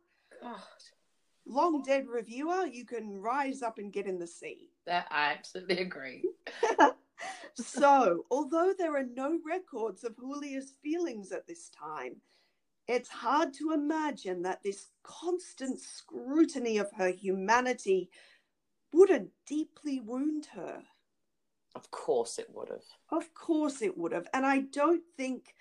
God, 0.42 0.60
Long 1.46 1.82
dead 1.82 2.06
reviewer. 2.08 2.66
You 2.66 2.84
can 2.84 3.20
rise 3.20 3.62
up 3.62 3.78
and 3.78 3.92
get 3.92 4.06
in 4.06 4.18
the 4.18 4.26
sea. 4.26 4.70
that 4.86 5.06
I 5.10 5.32
absolutely 5.32 5.78
agree. 5.78 6.24
so, 7.54 8.24
although 8.30 8.72
there 8.76 8.96
are 8.96 9.06
no 9.14 9.38
records 9.46 10.04
of 10.04 10.16
Julia's 10.16 10.74
feelings 10.82 11.32
at 11.32 11.46
this 11.46 11.70
time, 11.70 12.16
it's 12.86 13.08
hard 13.08 13.54
to 13.54 13.72
imagine 13.72 14.42
that 14.42 14.62
this 14.62 14.88
constant 15.02 15.80
scrutiny 15.80 16.78
of 16.78 16.90
her 16.96 17.08
humanity 17.08 18.10
wouldn't 18.92 19.30
deeply 19.46 20.00
wound 20.00 20.48
her. 20.54 20.82
Of 21.74 21.90
course, 21.90 22.38
it 22.38 22.48
would 22.52 22.68
have. 22.68 22.84
Of 23.10 23.34
course 23.34 23.82
it 23.82 23.96
would 23.98 24.12
have. 24.12 24.28
And 24.32 24.46
I 24.46 24.60
don't 24.60 25.02
think, 25.16 25.54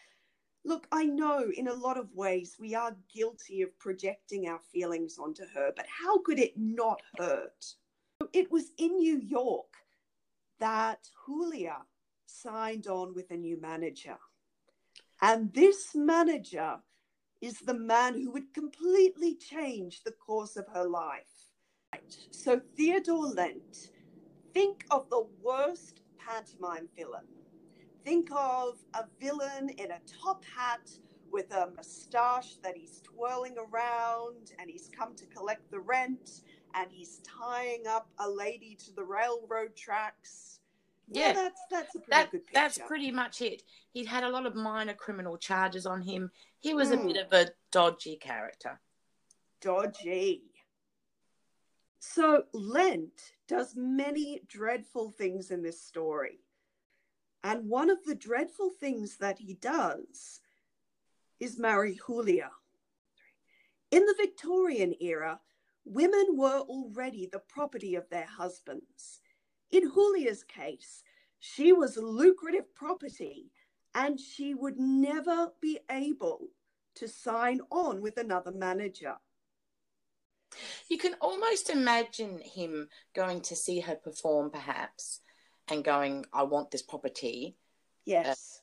look, 0.66 0.88
I 0.92 1.06
know 1.06 1.50
in 1.56 1.68
a 1.68 1.74
lot 1.74 1.98
of 1.98 2.14
ways 2.14 2.56
we 2.60 2.76
are 2.76 2.96
guilty 3.14 3.62
of 3.62 3.78
projecting 3.80 4.48
our 4.48 4.60
feelings 4.72 5.18
onto 5.20 5.44
her, 5.54 5.72
but 5.76 5.86
how 5.88 6.20
could 6.20 6.40
it 6.40 6.54
not 6.58 7.02
hurt? 7.18 7.76
It 8.32 8.52
was 8.52 8.72
in 8.78 8.98
New 8.98 9.20
York 9.20 9.74
that 10.60 11.08
Julia 11.26 11.78
signed 12.26 12.88
on 12.88 13.14
with 13.14 13.32
a 13.32 13.38
new 13.38 13.60
manager. 13.60 14.18
And 15.22 15.54
this 15.54 15.94
manager 15.96 16.78
is 17.42 17.60
the 17.60 17.74
man 17.74 18.14
who 18.14 18.32
would 18.32 18.54
completely 18.54 19.36
change 19.36 20.04
the 20.04 20.14
course 20.14 20.56
of 20.56 20.68
her 20.74 20.86
life. 20.86 21.52
So, 22.32 22.62
Theodore 22.76 23.28
Lent, 23.28 23.92
think 24.54 24.86
of 24.92 25.10
the 25.10 25.26
worst 25.42 26.02
pantomime 26.18 26.88
villain. 26.96 27.28
Think 28.04 28.30
of 28.32 28.80
a 28.94 29.06
villain 29.20 29.70
in 29.78 29.92
a 29.92 30.00
top 30.22 30.44
hat 30.46 30.90
with 31.32 31.52
a 31.54 31.72
moustache 31.76 32.56
that 32.62 32.76
he's 32.76 33.02
twirling 33.02 33.56
around 33.58 34.52
and 34.60 34.70
he's 34.70 34.90
come 34.96 35.16
to 35.16 35.26
collect 35.28 35.70
the 35.72 35.80
rent 35.80 36.42
and 36.76 36.92
he's 36.92 37.20
tying 37.20 37.84
up 37.88 38.10
a 38.20 38.30
lady 38.30 38.76
to 38.86 38.94
the 38.94 39.04
railroad 39.04 39.76
tracks. 39.76 40.60
Yeah. 41.10 41.34
that's 41.34 41.62
that's 41.72 41.96
a 41.96 42.00
pretty 42.00 42.12
That 42.12 42.32
good 42.32 42.46
picture. 42.46 42.54
that's 42.54 42.78
pretty 42.80 43.12
much 43.12 43.42
it. 43.42 43.64
He'd 43.92 44.06
had 44.06 44.24
a 44.24 44.30
lot 44.30 44.46
of 44.46 44.56
minor 44.56 44.94
criminal 44.94 45.38
charges 45.38 45.86
on 45.86 46.02
him. 46.02 46.32
He 46.60 46.74
was 46.74 46.92
a 46.92 46.98
Mm. 46.98 47.08
bit 47.14 47.26
of 47.26 47.34
a 47.34 47.52
dodgy 47.72 48.16
character. 48.18 48.80
dodgy. 49.62 50.44
So 52.00 52.44
Lent 52.54 53.32
does 53.48 53.76
many 53.78 54.42
dreadful 54.48 55.12
things 55.12 55.52
in 55.52 55.62
this 55.64 55.82
story. 55.82 56.43
And 57.44 57.70
one 57.70 57.90
of 57.90 58.04
the 58.06 58.16
dreadful 58.16 58.70
things 58.70 59.18
that 59.18 59.40
he 59.40 59.56
does 59.56 60.40
is 61.40 61.60
marry 61.60 62.00
Julia. 62.08 62.52
In 63.92 64.06
the 64.06 64.16
Victorian 64.18 64.96
era, 65.02 65.40
women 65.86 66.38
were 66.38 66.60
already 66.62 67.26
the 67.26 67.40
property 67.40 67.96
of 67.96 68.10
their 68.10 68.26
husbands. 68.26 69.20
In 69.72 69.92
Julia's 69.94 70.44
case, 70.44 71.04
she 71.40 71.74
was 71.74 71.98
lucrative 71.98 72.74
property 72.74 73.52
and 73.94 74.20
she 74.20 74.54
would 74.54 74.80
never 74.80 75.50
be 75.62 75.80
able 75.92 76.48
to 76.96 77.08
sign 77.08 77.60
on 77.70 78.02
with 78.02 78.18
another 78.18 78.52
manager. 78.52 79.16
You 80.88 80.98
can 80.98 81.16
almost 81.20 81.70
imagine 81.70 82.40
him 82.40 82.88
going 83.14 83.42
to 83.42 83.56
see 83.56 83.80
her 83.82 83.96
perform, 83.96 84.52
perhaps, 84.52 85.22
and 85.70 85.84
going, 85.84 86.26
I 86.34 86.44
want 86.44 86.72
this 86.72 86.82
property. 86.82 87.56
Yes. 88.06 88.62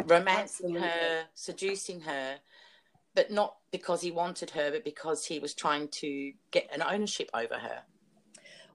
Uh, 0.00 0.04
romancing 0.06 0.76
Absolutely. 0.76 0.80
her, 0.80 1.24
seducing 1.34 2.00
her, 2.00 2.38
but 3.14 3.30
not 3.30 3.56
because 3.70 4.00
he 4.00 4.10
wanted 4.10 4.50
her, 4.50 4.70
but 4.70 4.84
because 4.84 5.24
he 5.24 5.38
was 5.38 5.54
trying 5.54 5.88
to 5.88 6.32
get 6.50 6.68
an 6.74 6.82
ownership 6.82 7.30
over 7.34 7.54
her. 7.54 7.82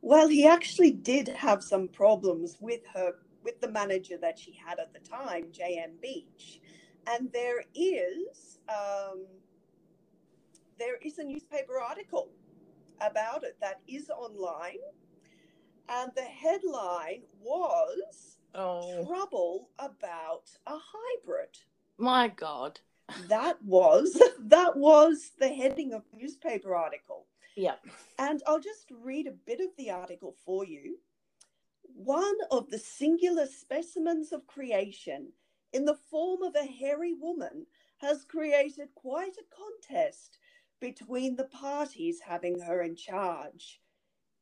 Well, 0.01 0.27
he 0.27 0.45
actually 0.45 0.91
did 0.91 1.27
have 1.27 1.63
some 1.63 1.87
problems 1.87 2.57
with 2.61 2.81
her, 2.93 3.13
with 3.43 3.59
the 3.61 3.69
manager 3.69 4.17
that 4.17 4.37
she 4.37 4.53
had 4.53 4.79
at 4.79 4.93
the 4.93 4.99
time, 4.99 5.47
J.M. 5.51 5.91
Beach. 6.01 6.61
And 7.07 7.31
there 7.31 7.63
is, 7.73 8.59
um, 8.69 9.25
there 10.77 10.97
is 11.01 11.17
a 11.17 11.23
newspaper 11.23 11.79
article 11.79 12.29
about 13.01 13.43
it 13.43 13.57
that 13.61 13.81
is 13.87 14.09
online. 14.09 14.79
And 15.89 16.11
the 16.15 16.21
headline 16.23 17.23
was 17.41 18.37
Oh, 18.55 19.05
Trouble 19.05 19.69
About 19.77 20.49
a 20.65 20.77
Hybrid. 20.77 21.57
my 21.97 22.27
God. 22.27 22.79
That 23.29 23.63
was 23.63 24.21
that 24.39 24.75
was 24.75 25.31
the 25.39 25.49
heading 25.49 25.93
of 25.93 26.03
the 26.11 26.17
newspaper 26.17 26.75
article. 26.75 27.25
Yeah. 27.55 27.75
And 28.19 28.41
I'll 28.47 28.59
just 28.59 28.91
read 29.03 29.27
a 29.27 29.31
bit 29.31 29.59
of 29.59 29.69
the 29.77 29.91
article 29.91 30.35
for 30.45 30.65
you. 30.65 30.97
One 31.83 32.35
of 32.51 32.69
the 32.69 32.77
singular 32.79 33.45
specimens 33.47 34.31
of 34.31 34.45
creation 34.47 35.31
in 35.73 35.85
the 35.85 35.97
form 36.09 36.43
of 36.43 36.55
a 36.55 36.65
hairy 36.65 37.13
woman 37.13 37.65
has 37.97 38.23
created 38.25 38.89
quite 38.95 39.35
a 39.37 39.55
contest 39.55 40.37
between 40.79 41.35
the 41.35 41.45
parties 41.45 42.19
having 42.19 42.59
her 42.59 42.81
in 42.83 42.95
charge. 42.95 43.81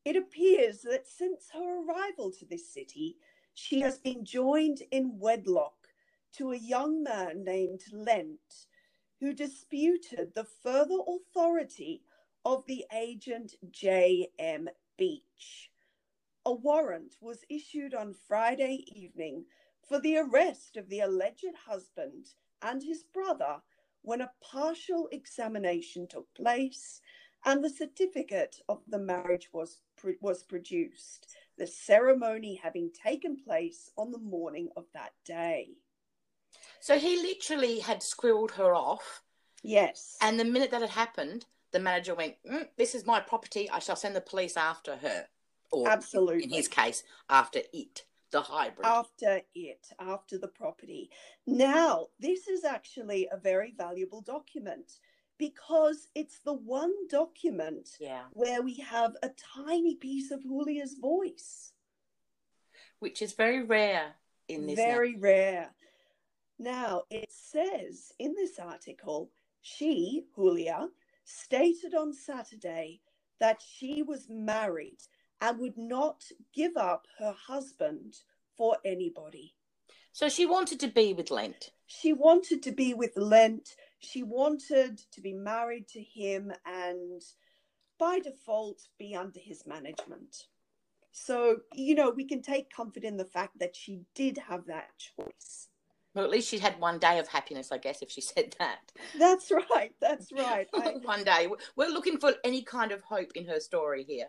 It 0.05 0.15
appears 0.15 0.83
that 0.83 1.07
since 1.07 1.49
her 1.49 1.81
arrival 1.83 2.31
to 2.33 2.45
this 2.45 2.71
city, 2.71 3.17
she 3.55 3.79
has 3.79 3.97
been 3.97 4.23
joined 4.23 4.83
in 4.91 5.17
wedlock 5.17 5.87
to 6.33 6.51
a 6.51 6.57
young 6.57 7.01
man 7.01 7.43
named 7.43 7.81
Lent, 7.91 8.67
who 9.19 9.33
disputed 9.33 10.35
the 10.35 10.43
further 10.43 10.99
authority 11.07 12.03
of 12.45 12.63
the 12.67 12.85
agent 12.93 13.55
J.M. 13.71 14.69
Beach. 14.95 15.71
A 16.45 16.53
warrant 16.53 17.17
was 17.19 17.43
issued 17.49 17.95
on 17.95 18.13
Friday 18.13 18.85
evening 18.95 19.45
for 19.81 19.99
the 19.99 20.17
arrest 20.17 20.77
of 20.77 20.87
the 20.89 20.99
alleged 20.99 21.55
husband 21.65 22.27
and 22.61 22.83
his 22.83 23.03
brother 23.03 23.63
when 24.03 24.21
a 24.21 24.31
partial 24.39 25.09
examination 25.11 26.07
took 26.07 26.31
place 26.35 27.01
and 27.43 27.63
the 27.63 27.69
certificate 27.69 28.61
of 28.69 28.81
the 28.87 28.99
marriage 28.99 29.49
was, 29.51 29.81
was 30.21 30.43
produced, 30.43 31.27
the 31.57 31.67
ceremony 31.67 32.59
having 32.61 32.91
taken 32.91 33.37
place 33.37 33.89
on 33.97 34.11
the 34.11 34.19
morning 34.19 34.69
of 34.75 34.85
that 34.93 35.13
day. 35.25 35.69
So 36.79 36.97
he 36.97 37.17
literally 37.17 37.79
had 37.79 38.01
squirreled 38.01 38.51
her 38.51 38.73
off. 38.73 39.23
Yes. 39.63 40.17
And 40.21 40.39
the 40.39 40.45
minute 40.45 40.71
that 40.71 40.81
had 40.81 40.91
happened, 40.91 41.45
the 41.71 41.79
manager 41.79 42.15
went, 42.15 42.35
mm, 42.49 42.67
This 42.77 42.95
is 42.95 43.05
my 43.05 43.19
property. 43.19 43.69
I 43.69 43.79
shall 43.79 43.95
send 43.95 44.15
the 44.15 44.21
police 44.21 44.55
after 44.55 44.97
her. 44.97 45.25
Or 45.71 45.89
Absolutely. 45.89 46.43
in 46.43 46.49
his 46.51 46.67
case, 46.67 47.03
after 47.29 47.61
it, 47.73 48.05
the 48.31 48.41
hybrid. 48.41 48.85
after 48.85 49.41
it, 49.55 49.87
after 49.99 50.37
the 50.37 50.47
property. 50.47 51.09
Now, 51.47 52.07
this 52.19 52.47
is 52.47 52.63
actually 52.63 53.27
a 53.31 53.37
very 53.37 53.73
valuable 53.75 54.21
document 54.21 54.99
because 55.37 56.07
it's 56.15 56.39
the 56.39 56.53
one 56.53 56.93
document 57.09 57.89
yeah. 57.99 58.23
where 58.31 58.61
we 58.61 58.75
have 58.75 59.15
a 59.21 59.29
tiny 59.55 59.95
piece 59.95 60.31
of 60.31 60.43
Julia's 60.43 60.95
voice. 60.99 61.73
Which 62.99 63.21
is 63.21 63.33
very 63.33 63.63
rare 63.63 64.15
in 64.47 64.67
this. 64.67 64.75
Very 64.75 65.15
rare. 65.15 65.71
Now, 66.57 67.03
it 67.09 67.31
says 67.31 68.13
in 68.17 68.33
this 68.35 68.59
article, 68.59 69.29
she, 69.61 70.25
Julia, 70.35 70.89
stated 71.25 71.93
on 71.93 72.13
Saturday 72.13 73.01
that 73.39 73.61
she 73.61 74.01
was 74.01 74.27
married 74.29 74.99
and 75.41 75.59
would 75.59 75.77
not 75.77 76.23
give 76.53 76.77
up 76.77 77.07
her 77.19 77.35
husband 77.47 78.15
for 78.55 78.77
anybody. 78.85 79.53
So 80.13 80.29
she 80.29 80.45
wanted 80.45 80.79
to 80.79 80.87
be 80.87 81.13
with 81.13 81.29
Lent. 81.29 81.71
She 81.87 82.13
wanted 82.13 82.63
to 82.63 82.71
be 82.71 82.93
with 82.93 83.17
Lent. 83.17 83.75
She 83.99 84.23
wanted 84.23 84.99
to 85.11 85.21
be 85.21 85.33
married 85.33 85.87
to 85.89 86.01
him 86.01 86.51
and 86.65 87.21
by 87.97 88.19
default 88.19 88.81
be 88.99 89.15
under 89.15 89.39
his 89.39 89.65
management. 89.65 90.47
So, 91.11 91.59
you 91.73 91.95
know, 91.95 92.09
we 92.09 92.25
can 92.25 92.41
take 92.41 92.69
comfort 92.69 93.03
in 93.03 93.17
the 93.17 93.25
fact 93.25 93.59
that 93.59 93.75
she 93.75 94.01
did 94.15 94.37
have 94.37 94.65
that 94.65 94.89
choice. 94.97 95.69
Well, 96.13 96.25
at 96.25 96.31
least 96.31 96.49
she 96.49 96.59
had 96.59 96.79
one 96.79 96.99
day 96.99 97.19
of 97.19 97.27
happiness, 97.27 97.71
I 97.71 97.77
guess, 97.77 98.01
if 98.01 98.11
she 98.11 98.21
said 98.33 98.55
that. 98.59 98.91
That's 99.17 99.51
right. 99.51 99.93
That's 100.01 100.31
right. 100.31 100.67
I, 100.73 100.95
one 101.03 101.23
day. 101.23 101.47
We're 101.75 101.89
looking 101.89 102.17
for 102.17 102.33
any 102.43 102.63
kind 102.63 102.91
of 102.91 103.01
hope 103.01 103.31
in 103.35 103.45
her 103.47 103.59
story 103.59 104.03
here. 104.03 104.27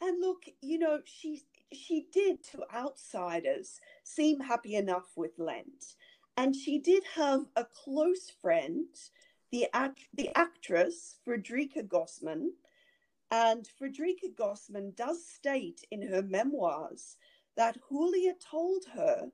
and 0.00 0.20
look, 0.20 0.44
you 0.60 0.78
know, 0.78 1.00
she 1.04 1.42
she 1.72 2.06
did 2.12 2.42
to 2.42 2.64
outsiders 2.74 3.80
seem 4.02 4.40
happy 4.40 4.74
enough 4.74 5.12
with 5.16 5.32
Lent. 5.38 5.96
And 6.38 6.54
she 6.54 6.78
did 6.78 7.02
have 7.16 7.46
a 7.56 7.64
close 7.64 8.30
friend, 8.30 8.86
the 9.50 9.66
act, 9.72 10.02
the 10.14 10.30
actress 10.36 11.16
Frederica 11.24 11.82
Gossman. 11.82 12.50
And 13.32 13.66
Frederica 13.76 14.28
Gossman 14.32 14.94
does 14.94 15.26
state 15.26 15.80
in 15.90 16.00
her 16.00 16.22
memoirs 16.22 17.16
that 17.56 17.76
Julia 17.88 18.34
told 18.34 18.84
her 18.94 19.32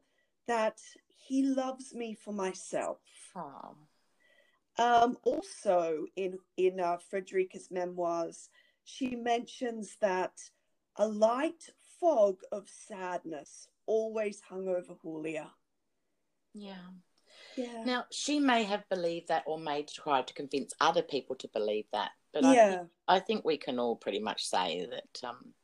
that 0.48 0.80
he 1.08 1.42
loves 1.42 1.92
me 1.92 2.14
for 2.14 2.32
myself. 2.32 3.02
Oh. 3.36 3.76
Um, 4.78 5.18
also, 5.24 6.06
in 6.16 6.38
in 6.56 6.80
uh, 6.80 6.96
Frederica's 7.10 7.70
memoirs, 7.70 8.48
she 8.84 9.14
mentions 9.14 9.98
that 10.00 10.40
a 10.96 11.06
light 11.06 11.68
fog 12.00 12.40
of 12.50 12.66
sadness 12.66 13.68
always 13.84 14.40
hung 14.40 14.68
over 14.68 14.94
Julia. 15.02 15.50
Yeah. 16.54 16.76
Yeah, 17.56 17.84
Now, 17.84 18.04
she 18.10 18.40
may 18.40 18.64
have 18.64 18.88
believed 18.88 19.28
that 19.28 19.44
or 19.46 19.58
may 19.58 19.84
try 19.84 20.22
to 20.22 20.34
convince 20.34 20.72
other 20.80 21.02
people 21.02 21.36
to 21.36 21.48
believe 21.48 21.84
that. 21.92 22.10
But 22.32 22.44
I, 22.44 22.54
yeah, 22.54 22.68
think, 22.70 22.88
I 23.06 23.20
think 23.20 23.44
we 23.44 23.56
can 23.56 23.78
all 23.78 23.96
pretty 23.96 24.18
much 24.18 24.44
say 24.44 24.86
that 24.90 25.28
um, 25.28 25.54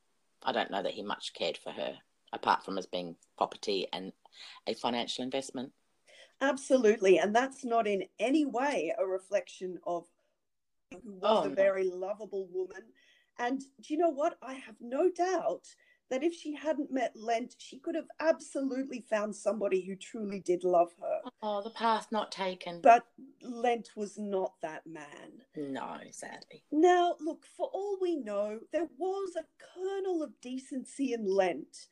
I 0.43 0.53
don't 0.53 0.71
know 0.71 0.83
that 0.83 0.93
he 0.93 1.03
much 1.03 1.33
cared 1.33 1.57
for 1.57 1.71
her, 1.71 1.97
apart 2.33 2.65
from 2.65 2.79
as 2.79 2.87
being 2.87 3.17
property 3.37 3.89
and 3.93 4.13
a 4.67 4.75
financial 4.75 5.25
investment. 5.25 5.73
absolutely, 6.41 7.19
and 7.19 7.35
that's 7.35 7.65
not 7.65 7.87
in 7.87 8.05
any 8.19 8.47
way 8.47 8.95
a 8.99 9.05
reflection 9.07 9.79
of 9.85 10.07
who 10.93 11.01
was 11.05 11.45
Oh, 11.45 11.45
a 11.45 11.49
no. 11.49 11.55
very 11.55 11.89
lovable 11.91 12.49
woman. 12.53 12.83
And 13.39 13.61
do 13.61 13.95
you 13.95 13.99
know 13.99 14.11
what? 14.11 14.37
I 14.43 14.55
have 14.55 14.77
no 14.81 15.11
doubt 15.11 15.67
that 16.11 16.25
if 16.25 16.35
she 16.35 16.55
hadn't 16.55 16.93
met 16.93 17.13
Lent, 17.15 17.55
she 17.59 17.79
could 17.79 17.95
have 17.95 18.09
absolutely 18.19 19.05
found 19.09 19.35
somebody 19.35 19.81
who 19.87 19.95
truly 19.95 20.41
did 20.41 20.65
love 20.65 20.93
her. 21.01 21.21
Oh, 21.43 21.63
the 21.63 21.71
path 21.71 22.09
not 22.11 22.33
taken. 22.33 22.81
But 22.83 23.07
Lent 23.43 23.91
was 23.97 24.19
not 24.19 24.55
that 24.61 24.87
man. 24.87 25.43
no, 25.57 25.99
sadly. 26.11 26.65
Now, 26.73 27.15
look, 27.21 27.47
for 27.57 27.71
all 27.73 27.97
we 28.01 28.17
know, 28.17 28.59
there 28.73 28.89
was 28.99 29.37
a 29.37 29.47
kernel 29.75 30.23
of 30.23 30.41
decency 30.41 31.13
in 31.13 31.25
Lent. 31.25 31.87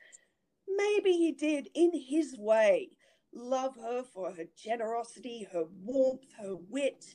Maybe 0.69 1.13
he 1.13 1.33
did, 1.33 1.69
in 1.75 1.93
his 1.95 2.37
way, 2.37 2.91
love 3.33 3.77
her 3.77 4.03
for 4.03 4.33
her 4.33 4.45
generosity, 4.57 5.47
her 5.53 5.65
warmth, 5.85 6.27
her 6.41 6.57
wit. 6.69 7.15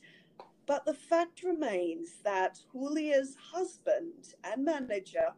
But 0.65 0.85
the 0.85 0.93
fact 0.93 1.43
remains 1.43 2.21
that 2.23 2.59
Julia's 2.71 3.35
husband 3.51 4.33
and 4.45 4.63
manager 4.63 5.33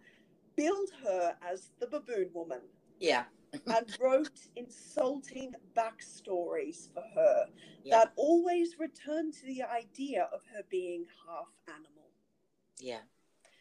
billed 0.55 0.89
her 1.03 1.35
as 1.41 1.69
the 1.79 1.87
baboon 1.87 2.29
woman 2.33 2.61
Yeah. 2.99 3.25
and 3.67 3.97
wrote 4.01 4.39
insulting 4.55 5.53
backstories 5.75 6.91
for 6.93 7.03
her 7.13 7.45
Yeah. 7.83 7.97
that 7.99 8.13
always 8.15 8.79
returned 8.79 9.33
to 9.35 9.45
the 9.45 9.63
idea 9.63 10.29
of 10.33 10.41
her 10.53 10.63
being 10.69 11.05
half 11.27 11.47
animal. 11.67 12.09
Yeah. 12.79 13.01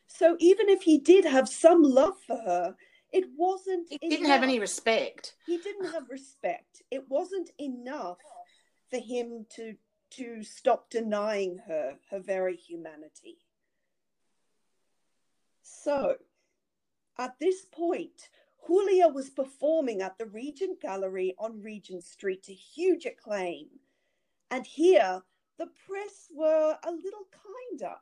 So 0.07 0.37
even 0.39 0.69
if 0.69 0.83
he 0.83 0.99
did 0.99 1.25
have 1.25 1.49
some 1.49 1.83
love 1.83 2.19
for 2.27 2.37
her, 2.37 2.77
it 3.13 3.25
wasn't. 3.37 3.89
He 3.89 4.09
didn't 4.09 4.27
have 4.27 4.43
any 4.43 4.59
respect. 4.59 5.37
He 5.47 5.59
didn't 5.59 5.93
have 5.93 6.09
respect. 6.11 6.83
It 6.91 7.09
wasn't 7.09 7.51
enough 7.59 8.19
for 8.91 8.99
him 8.99 9.47
to 9.57 9.75
to 10.11 10.43
stop 10.43 10.91
denying 10.91 11.59
her 11.67 11.99
her 12.11 12.19
very 12.21 12.57
humanity. 12.57 13.39
So, 15.63 16.17
at 17.19 17.39
this 17.39 17.65
point, 17.67 18.29
Julia 18.67 19.09
was 19.09 19.31
performing 19.31 20.03
at 20.03 20.19
the 20.19 20.27
Regent 20.27 20.81
Gallery 20.81 21.35
on 21.39 21.63
Regent 21.63 22.05
Street 22.05 22.43
to 22.45 22.55
huge 22.55 23.05
acclaim. 23.05 23.69
And 24.51 24.67
here, 24.67 25.23
the 25.59 25.69
press 25.87 26.29
were 26.35 26.77
a 26.83 26.91
little 26.91 27.29
kinder. 27.71 27.95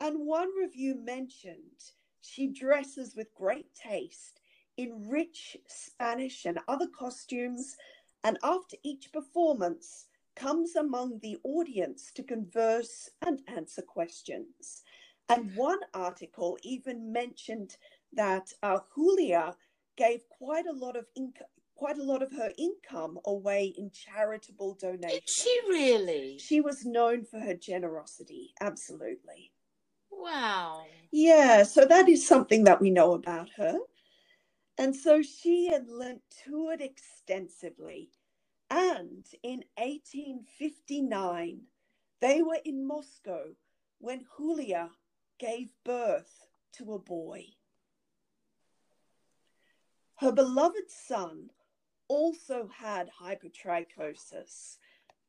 And 0.00 0.26
one 0.26 0.48
review 0.58 0.96
mentioned 0.96 1.92
she 2.20 2.48
dresses 2.48 3.14
with 3.14 3.34
great 3.34 3.74
taste 3.74 4.40
in 4.76 5.08
rich 5.08 5.56
Spanish 5.66 6.44
and 6.44 6.58
other 6.66 6.86
costumes, 6.88 7.76
and 8.24 8.38
after 8.42 8.76
each 8.82 9.12
performance, 9.12 10.06
comes 10.34 10.76
among 10.76 11.18
the 11.18 11.36
audience 11.44 12.10
to 12.14 12.22
converse 12.22 13.10
and 13.26 13.42
answer 13.48 13.82
questions. 13.82 14.82
And 15.28 15.54
one 15.54 15.80
article 15.94 16.58
even 16.62 17.12
mentioned 17.12 17.76
that 18.14 18.52
uh, 18.62 18.78
Julia 18.94 19.56
gave 19.96 20.20
quite 20.28 20.66
a 20.66 20.72
lot 20.72 20.96
of 20.96 21.06
income 21.16 21.46
quite 21.74 21.98
a 21.98 22.04
lot 22.04 22.22
of 22.22 22.30
her 22.30 22.52
income 22.58 23.18
away 23.24 23.74
in 23.76 23.90
charitable 23.90 24.74
donations. 24.80 25.14
Did 25.14 25.28
she 25.28 25.60
really? 25.68 26.38
She 26.38 26.60
was 26.60 26.84
known 26.84 27.24
for 27.24 27.40
her 27.40 27.54
generosity, 27.54 28.54
absolutely. 28.60 29.50
Wow. 30.08 30.84
Yeah, 31.10 31.64
so 31.64 31.84
that 31.84 32.08
is 32.08 32.24
something 32.24 32.62
that 32.64 32.80
we 32.80 32.90
know 32.90 33.14
about 33.14 33.48
her. 33.56 33.78
And 34.78 34.94
so 34.94 35.22
she 35.22 35.72
and 35.74 35.88
Lent 35.88 36.22
toured 36.44 36.80
extensively. 36.80 38.10
And 38.70 39.26
in 39.42 39.64
1859, 39.76 41.60
they 42.20 42.42
were 42.42 42.60
in 42.64 42.86
Moscow 42.86 43.56
when 43.98 44.24
Julia 44.36 44.90
gave 45.38 45.72
birth 45.84 46.46
to 46.74 46.94
a 46.94 46.98
boy. 46.98 47.46
Her 50.22 50.30
beloved 50.30 50.88
son 50.88 51.50
also 52.06 52.68
had 52.68 53.10
hypertrichosis, 53.20 54.78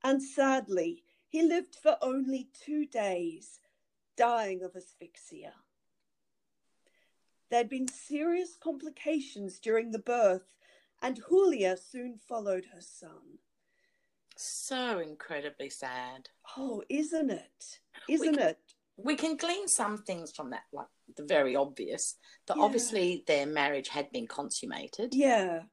and 0.04 0.22
sadly, 0.22 1.04
he 1.28 1.42
lived 1.42 1.74
for 1.74 1.98
only 2.00 2.50
two 2.54 2.86
days, 2.86 3.60
dying 4.16 4.62
of 4.62 4.76
asphyxia. 4.76 5.54
There'd 7.50 7.70
been 7.70 7.88
serious 7.88 8.56
complications 8.56 9.58
during 9.58 9.90
the 9.90 9.98
birth, 9.98 10.54
and 11.02 11.20
Julia 11.28 11.76
soon 11.76 12.20
followed 12.20 12.66
her 12.66 12.82
son. 12.82 13.40
So 14.36 15.00
incredibly 15.00 15.72
sad. 15.72 16.30
Oh, 16.56 16.84
isn't 16.88 17.32
it? 17.32 17.80
Isn't 18.08 18.38
we, 18.38 18.44
it? 18.44 18.73
We 18.98 19.16
can 19.16 19.38
glean 19.38 19.68
some 19.68 19.98
things 19.98 20.32
from 20.32 20.52
that, 20.52 20.64
like 20.72 20.88
the 21.18 21.24
very 21.26 21.56
obvious. 21.56 22.16
That 22.48 22.58
Yeah. 22.58 22.64
obviously 22.64 23.24
their 23.28 23.46
marriage 23.46 23.90
had 23.90 24.12
been 24.12 24.28
consummated. 24.28 25.14
Yeah, 25.14 25.64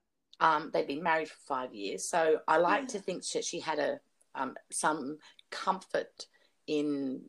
Um, 0.40 0.70
they'd 0.72 0.86
been 0.86 1.02
married 1.02 1.28
for 1.28 1.36
five 1.46 1.74
years, 1.74 2.08
so 2.08 2.40
I 2.48 2.56
like 2.56 2.82
Yeah. 2.82 2.86
to 2.88 3.00
think 3.00 3.26
that 3.32 3.44
she 3.44 3.60
had 3.60 3.78
a 3.78 4.00
um, 4.34 4.56
some 4.70 5.18
comfort 5.50 6.26
in 6.66 7.28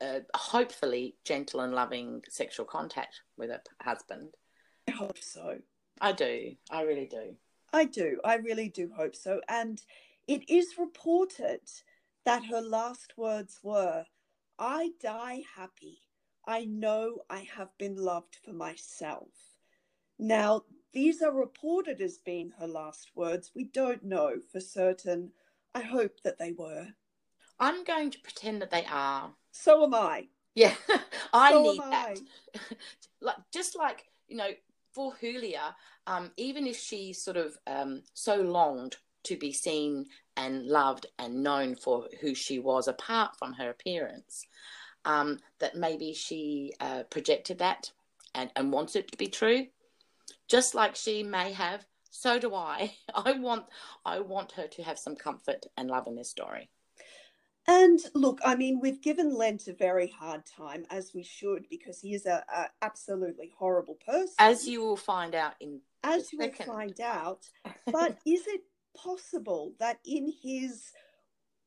uh, 0.00 0.20
hopefully 0.34 1.16
gentle 1.24 1.60
and 1.60 1.74
loving 1.74 2.22
sexual 2.30 2.64
contact 2.64 3.20
with 3.36 3.50
her 3.50 3.60
husband. 3.82 4.34
I 4.88 4.92
hope 4.92 5.18
so. 5.18 5.60
I 6.00 6.12
do. 6.12 6.56
I 6.70 6.82
really 6.82 7.06
do. 7.06 7.36
I 7.72 7.84
do. 7.84 8.18
I 8.24 8.36
really 8.36 8.70
do 8.70 8.90
hope 8.96 9.14
so. 9.14 9.42
And 9.48 9.82
it 10.26 10.48
is 10.48 10.78
reported 10.78 11.60
that 12.24 12.46
her 12.46 12.62
last 12.62 13.12
words 13.18 13.58
were 13.62 14.06
I 14.60 14.90
die 15.00 15.42
happy. 15.56 16.02
I 16.46 16.66
know 16.66 17.22
I 17.30 17.48
have 17.56 17.76
been 17.78 17.96
loved 17.96 18.36
for 18.44 18.52
myself. 18.52 19.30
Now, 20.18 20.64
these 20.92 21.22
are 21.22 21.32
reported 21.32 22.00
as 22.02 22.18
being 22.18 22.52
her 22.58 22.66
last 22.66 23.10
words. 23.14 23.52
We 23.54 23.64
don't 23.64 24.04
know 24.04 24.34
for 24.52 24.60
certain. 24.60 25.32
I 25.74 25.80
hope 25.80 26.20
that 26.24 26.38
they 26.38 26.52
were. 26.52 26.88
I'm 27.58 27.84
going 27.84 28.10
to 28.10 28.20
pretend 28.20 28.60
that 28.60 28.70
they 28.70 28.84
are. 28.84 29.30
So 29.50 29.82
am 29.84 29.94
I. 29.94 30.28
Yeah, 30.54 30.74
I 31.32 31.52
So 31.52 31.62
need 31.62 31.80
that. 31.90 32.20
Like 33.22 33.36
just 33.52 33.76
like 33.76 34.04
you 34.28 34.36
know, 34.36 34.50
for 34.92 35.14
Julia, 35.20 35.74
um, 36.06 36.30
even 36.36 36.66
if 36.66 36.78
she 36.78 37.12
sort 37.12 37.36
of 37.36 37.56
um, 37.66 38.02
so 38.14 38.36
longed 38.36 38.96
to 39.24 39.36
be 39.36 39.52
seen 39.52 40.06
and 40.40 40.66
loved 40.66 41.06
and 41.18 41.42
known 41.42 41.76
for 41.76 42.08
who 42.22 42.34
she 42.34 42.58
was, 42.58 42.88
apart 42.88 43.36
from 43.36 43.52
her 43.52 43.68
appearance, 43.68 44.46
um, 45.04 45.38
that 45.58 45.76
maybe 45.76 46.14
she 46.14 46.72
uh, 46.80 47.02
projected 47.10 47.58
that 47.58 47.92
and, 48.34 48.50
and 48.56 48.72
wants 48.72 48.96
it 48.96 49.12
to 49.12 49.18
be 49.18 49.28
true, 49.28 49.66
just 50.48 50.74
like 50.74 50.96
she 50.96 51.22
may 51.22 51.52
have. 51.52 51.84
So 52.10 52.38
do 52.38 52.54
I. 52.54 52.94
I 53.14 53.32
want 53.32 53.66
I 54.04 54.20
want 54.20 54.52
her 54.52 54.66
to 54.66 54.82
have 54.82 54.98
some 54.98 55.14
comfort 55.14 55.66
and 55.76 55.90
love 55.90 56.06
in 56.06 56.16
this 56.16 56.30
story. 56.30 56.70
And 57.66 58.00
look, 58.14 58.40
I 58.44 58.56
mean, 58.56 58.80
we've 58.80 59.02
given 59.02 59.36
Lent 59.36 59.68
a 59.68 59.74
very 59.74 60.08
hard 60.08 60.44
time, 60.46 60.86
as 60.90 61.12
we 61.14 61.22
should, 61.22 61.66
because 61.68 62.00
he 62.00 62.14
is 62.14 62.24
a, 62.24 62.42
a 62.52 62.64
absolutely 62.80 63.52
horrible 63.58 63.98
person. 64.04 64.34
As 64.38 64.66
you 64.66 64.80
will 64.80 64.96
find 64.96 65.34
out 65.34 65.52
in 65.60 65.82
as 66.02 66.32
you 66.32 66.38
will 66.38 66.64
find 66.64 66.98
out. 67.00 67.46
But 67.92 68.18
is 68.26 68.46
it 68.46 68.62
possible 68.94 69.74
that 69.78 69.98
in 70.04 70.32
his 70.42 70.92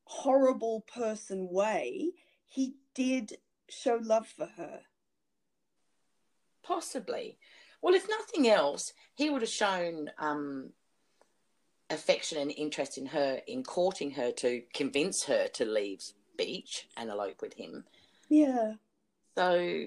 horrible 0.05 0.81
person 0.81 1.47
way, 1.49 2.11
he 2.45 2.75
did 2.93 3.37
show 3.69 3.99
love 4.01 4.27
for 4.27 4.45
her? 4.57 4.81
Possibly. 6.63 7.37
Well, 7.81 7.95
if 7.95 8.07
nothing 8.07 8.47
else, 8.49 8.93
he 9.15 9.29
would 9.29 9.41
have 9.41 9.49
shown 9.49 10.09
um, 10.17 10.71
affection 11.89 12.37
and 12.37 12.51
interest 12.51 12.97
in 12.97 13.07
her 13.07 13.41
in 13.47 13.63
courting 13.63 14.11
her 14.11 14.31
to 14.31 14.61
convince 14.73 15.23
her 15.25 15.47
to 15.49 15.65
leave 15.65 16.01
beach 16.37 16.87
and 16.97 17.09
elope 17.09 17.41
with 17.41 17.53
him. 17.53 17.83
Yeah. 18.29 18.73
So, 19.35 19.85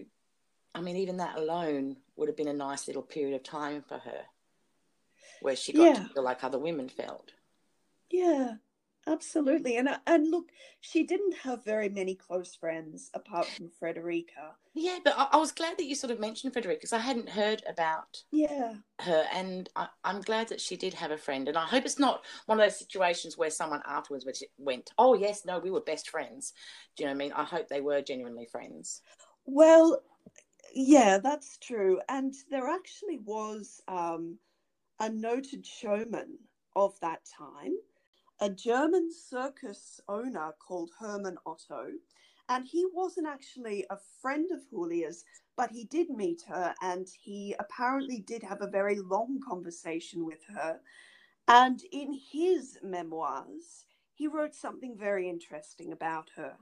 I 0.75 0.81
mean, 0.81 0.97
even 0.97 1.17
that 1.19 1.39
alone 1.39 1.97
would 2.17 2.29
have 2.29 2.37
been 2.37 2.49
a 2.49 2.53
nice 2.53 2.87
little 2.87 3.03
period 3.03 3.35
of 3.35 3.43
time 3.43 3.83
for 3.89 3.99
her 3.99 4.23
where 5.41 5.57
she 5.57 5.73
got 5.73 5.85
Yeah. 5.85 6.03
to 6.03 6.15
feel 6.15 6.23
like 6.23 6.43
other 6.45 6.59
women 6.59 6.89
felt. 6.89 7.33
Yeah. 8.11 8.55
Absolutely. 9.09 9.77
And 9.77 9.89
uh, 9.89 9.99
and 10.09 10.29
look, 10.29 10.51
she 10.81 11.05
didn't 11.05 11.37
have 11.37 11.65
very 11.65 11.89
many 11.89 12.17
close 12.17 12.57
friends 12.57 13.09
apart 13.15 13.47
from 13.47 13.71
Frederica. 13.71 14.57
Yeah, 14.75 14.99
but 15.05 15.15
I, 15.17 15.29
I 15.31 15.37
was 15.37 15.53
glad 15.53 15.79
that 15.79 15.85
you 15.85 15.95
sort 15.95 16.11
of 16.11 16.19
mentioned 16.19 16.53
Frederica 16.53 16.79
because 16.79 16.93
I 16.93 16.99
hadn't 16.99 17.29
heard 17.29 17.63
about 17.69 18.25
Yeah. 18.33 18.75
her 19.03 19.25
and 19.33 19.69
I, 19.77 19.87
I'm 20.03 20.23
glad 20.23 20.49
that 20.49 20.61
she 20.61 20.75
did 20.77 20.93
have 20.95 21.13
a 21.13 21.17
friend 21.19 21.47
and 21.47 21.57
I 21.57 21.67
hope 21.67 21.85
it's 21.85 22.01
not 22.01 22.25
one 22.47 22.59
of 22.59 22.67
those 22.67 22.79
situations 22.79 23.39
where 23.39 23.51
someone 23.51 23.83
afterwards 23.87 24.25
went- 24.25 24.43
went 24.59 24.91
oh 24.99 25.15
yes 25.15 25.45
no 25.45 25.59
we 25.61 25.71
were 25.71 25.83
best 25.83 26.09
friends 26.11 26.53
do 26.97 27.05
you 27.05 27.07
know 27.09 27.13
what 27.13 27.17
I 27.17 27.25
mean 27.25 27.33
I 27.33 27.45
hope 27.45 27.69
they 27.69 27.81
were 27.83 28.01
genuinely 28.03 28.47
friends 28.47 29.03
Well, 29.45 30.03
yeah, 30.75 31.19
that's 31.19 31.59
true. 31.59 32.01
And 32.09 32.35
there 32.51 32.69
actually 32.69 33.19
was 33.19 33.81
um, 33.87 34.39
a 35.01 35.09
noted 35.09 35.67
showman 35.67 36.39
of 36.75 36.99
that 37.01 37.21
time, 37.27 37.75
a 38.41 38.51
German 38.51 39.11
circus 39.13 40.01
owner 40.09 40.53
called 40.59 40.91
Hermann 40.99 41.39
Otto. 41.47 41.93
And 42.49 42.67
he 42.67 42.87
wasn't 42.93 43.27
actually 43.27 43.85
a 43.91 43.99
friend 44.21 44.51
of 44.53 44.69
Julia's, 44.71 45.25
but 45.57 45.71
he 45.71 45.85
did 45.85 46.11
meet 46.11 46.43
her 46.49 46.75
and 46.81 47.09
he 47.21 47.57
apparently 47.59 48.21
did 48.21 48.43
have 48.43 48.61
a 48.63 48.71
very 48.71 49.01
long 49.01 49.41
conversation 49.47 50.25
with 50.25 50.45
her. 50.55 50.81
And 51.49 51.83
in 51.93 52.13
his 52.13 52.79
memoirs, 52.83 53.87
he 54.15 54.29
wrote 54.29 54.55
something 54.55 54.97
very 54.97 55.29
interesting 55.29 55.93
about 55.93 56.31
her. 56.37 56.57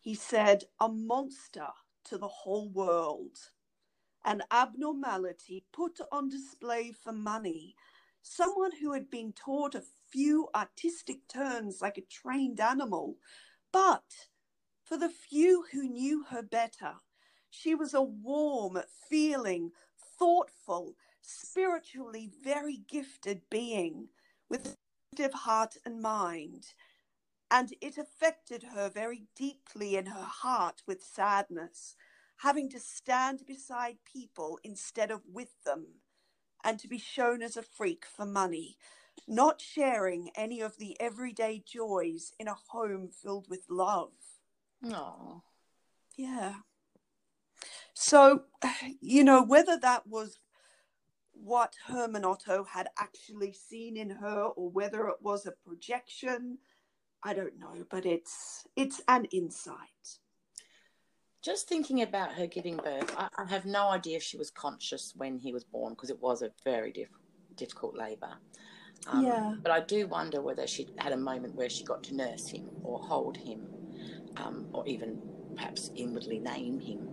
He 0.00 0.14
said, 0.14 0.64
a 0.80 0.88
monster 0.88 1.68
to 2.04 2.16
the 2.16 2.28
whole 2.28 2.68
world, 2.68 3.38
an 4.24 4.42
abnormality 4.50 5.64
put 5.72 5.98
on 6.12 6.28
display 6.28 6.92
for 6.92 7.12
money, 7.12 7.74
someone 8.22 8.72
who 8.80 8.92
had 8.92 9.10
been 9.10 9.32
taught 9.32 9.74
a 9.74 9.82
few 10.10 10.48
artistic 10.54 11.26
turns 11.28 11.80
like 11.80 11.98
a 11.98 12.02
trained 12.02 12.60
animal. 12.60 13.16
But 13.72 14.28
for 14.84 14.96
the 14.96 15.08
few 15.08 15.64
who 15.72 15.88
knew 15.88 16.24
her 16.30 16.42
better, 16.42 16.94
she 17.50 17.74
was 17.74 17.94
a 17.94 18.02
warm, 18.02 18.80
feeling, 19.08 19.72
thoughtful, 20.18 20.96
spiritually 21.22 22.30
very 22.42 22.82
gifted 22.88 23.42
being 23.50 24.08
with 24.48 24.66
a 24.66 24.76
sensitive 25.12 25.40
heart 25.40 25.76
and 25.84 26.00
mind. 26.00 26.66
And 27.50 27.74
it 27.80 27.98
affected 27.98 28.62
her 28.74 28.88
very 28.88 29.26
deeply 29.36 29.96
in 29.96 30.06
her 30.06 30.24
heart 30.24 30.82
with 30.86 31.02
sadness, 31.02 31.96
having 32.42 32.68
to 32.70 32.80
stand 32.80 33.42
beside 33.46 33.96
people 34.10 34.58
instead 34.64 35.10
of 35.10 35.22
with 35.30 35.62
them, 35.64 35.86
and 36.64 36.78
to 36.78 36.88
be 36.88 36.98
shown 36.98 37.42
as 37.42 37.56
a 37.56 37.62
freak 37.62 38.04
for 38.04 38.26
money, 38.26 38.76
not 39.28 39.60
sharing 39.60 40.30
any 40.34 40.60
of 40.60 40.76
the 40.78 40.96
everyday 41.00 41.62
joys 41.66 42.32
in 42.38 42.48
a 42.48 42.56
home 42.68 43.08
filled 43.08 43.46
with 43.48 43.64
love. 43.68 44.12
oh 44.84 45.42
Yeah. 46.16 46.54
So, 47.94 48.44
you 49.00 49.24
know, 49.24 49.42
whether 49.42 49.78
that 49.78 50.06
was 50.06 50.38
what 51.32 51.74
Hermann 51.86 52.24
Otto 52.24 52.64
had 52.64 52.88
actually 52.98 53.52
seen 53.52 53.96
in 53.96 54.10
her 54.10 54.44
or 54.44 54.70
whether 54.70 55.08
it 55.08 55.16
was 55.20 55.46
a 55.46 55.52
projection. 55.52 56.58
I 57.22 57.34
don't 57.34 57.58
know, 57.58 57.84
but 57.90 58.06
it's 58.06 58.66
it's 58.76 59.00
an 59.08 59.26
insight. 59.26 60.18
Just 61.42 61.68
thinking 61.68 62.02
about 62.02 62.34
her 62.34 62.46
giving 62.46 62.76
birth, 62.76 63.14
I, 63.16 63.28
I 63.38 63.46
have 63.46 63.64
no 63.64 63.88
idea 63.88 64.16
if 64.16 64.22
she 64.22 64.36
was 64.36 64.50
conscious 64.50 65.12
when 65.16 65.38
he 65.38 65.52
was 65.52 65.64
born 65.64 65.94
because 65.94 66.10
it 66.10 66.20
was 66.20 66.42
a 66.42 66.50
very 66.64 66.92
diff- 66.92 67.08
difficult 67.56 67.96
labour. 67.96 68.38
Um, 69.08 69.24
Yeah. 69.24 69.54
But 69.62 69.72
I 69.72 69.80
do 69.80 70.06
wonder 70.06 70.40
whether 70.42 70.66
she 70.66 70.88
had 70.98 71.12
a 71.12 71.16
moment 71.16 71.54
where 71.56 71.70
she 71.70 71.84
got 71.84 72.02
to 72.04 72.14
nurse 72.16 72.48
him 72.48 72.64
or 72.82 72.98
hold 72.98 73.38
him, 73.38 73.70
um, 74.36 74.68
or 74.74 74.86
even 74.86 75.18
perhaps 75.56 75.90
inwardly 75.96 76.38
name 76.38 76.80
him. 76.80 77.08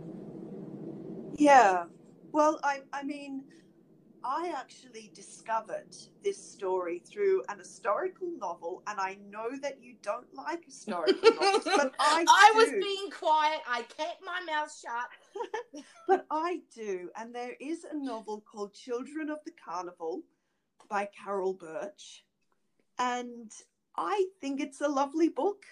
Yeah. 1.37 1.85
Well, 2.33 2.59
I, 2.63 2.81
I 2.91 3.03
mean, 3.03 3.43
I 4.27 4.51
actually 4.53 5.09
discovered 5.15 5.95
this 6.21 6.37
story 6.37 6.99
through 6.99 7.43
an 7.47 7.59
historical 7.59 8.27
novel, 8.37 8.83
and 8.85 8.99
I 8.99 9.17
know 9.29 9.57
that 9.61 9.81
you 9.81 9.95
don't 10.01 10.27
like 10.33 10.65
historical 10.65 11.31
novels, 11.31 11.63
but 11.65 11.93
I 11.97 12.25
I 12.27 12.51
was 12.53 12.71
being 12.71 13.09
quiet. 13.09 13.61
I 13.65 13.83
kept 13.83 14.21
my 14.25 14.41
mouth 14.45 14.75
shut. 14.77 15.83
But 16.09 16.25
I 16.29 16.61
do, 16.75 17.09
and 17.15 17.33
there 17.33 17.55
is 17.61 17.85
a 17.85 17.95
novel 17.95 18.43
called 18.51 18.73
Children 18.73 19.29
of 19.29 19.39
the 19.45 19.51
Carnival 19.63 20.23
by 20.89 21.07
Carol 21.23 21.53
Birch, 21.53 22.25
and 22.99 23.49
I 23.95 24.25
think 24.41 24.59
it's 24.59 24.81
a 24.81 24.89
lovely 24.89 25.29
book. 25.29 25.63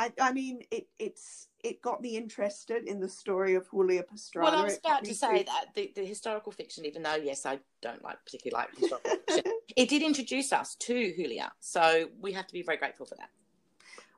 I, 0.00 0.10
I 0.18 0.32
mean, 0.32 0.62
it 0.70 0.86
it's 0.98 1.48
it 1.62 1.82
got 1.82 2.00
me 2.00 2.16
interested 2.16 2.88
in 2.88 3.00
the 3.00 3.08
story 3.08 3.54
of 3.54 3.70
Julia 3.70 4.02
Pastrana. 4.02 4.44
Well, 4.44 4.56
I 4.56 4.64
was 4.64 4.78
about 4.78 5.04
to 5.04 5.14
say 5.14 5.42
that 5.42 5.66
the, 5.74 5.92
the 5.94 6.06
historical 6.06 6.52
fiction, 6.52 6.86
even 6.86 7.02
though 7.02 7.16
yes, 7.16 7.44
I 7.44 7.58
don't 7.82 8.02
like 8.02 8.16
particularly 8.24 8.64
like 8.64 8.78
historical 8.78 9.10
fiction, 9.26 9.52
it 9.76 9.90
did 9.90 10.00
introduce 10.00 10.54
us 10.54 10.74
to 10.76 11.14
Julia, 11.14 11.52
so 11.60 12.08
we 12.18 12.32
have 12.32 12.46
to 12.46 12.54
be 12.54 12.62
very 12.62 12.78
grateful 12.78 13.04
for 13.04 13.14
that. 13.16 13.28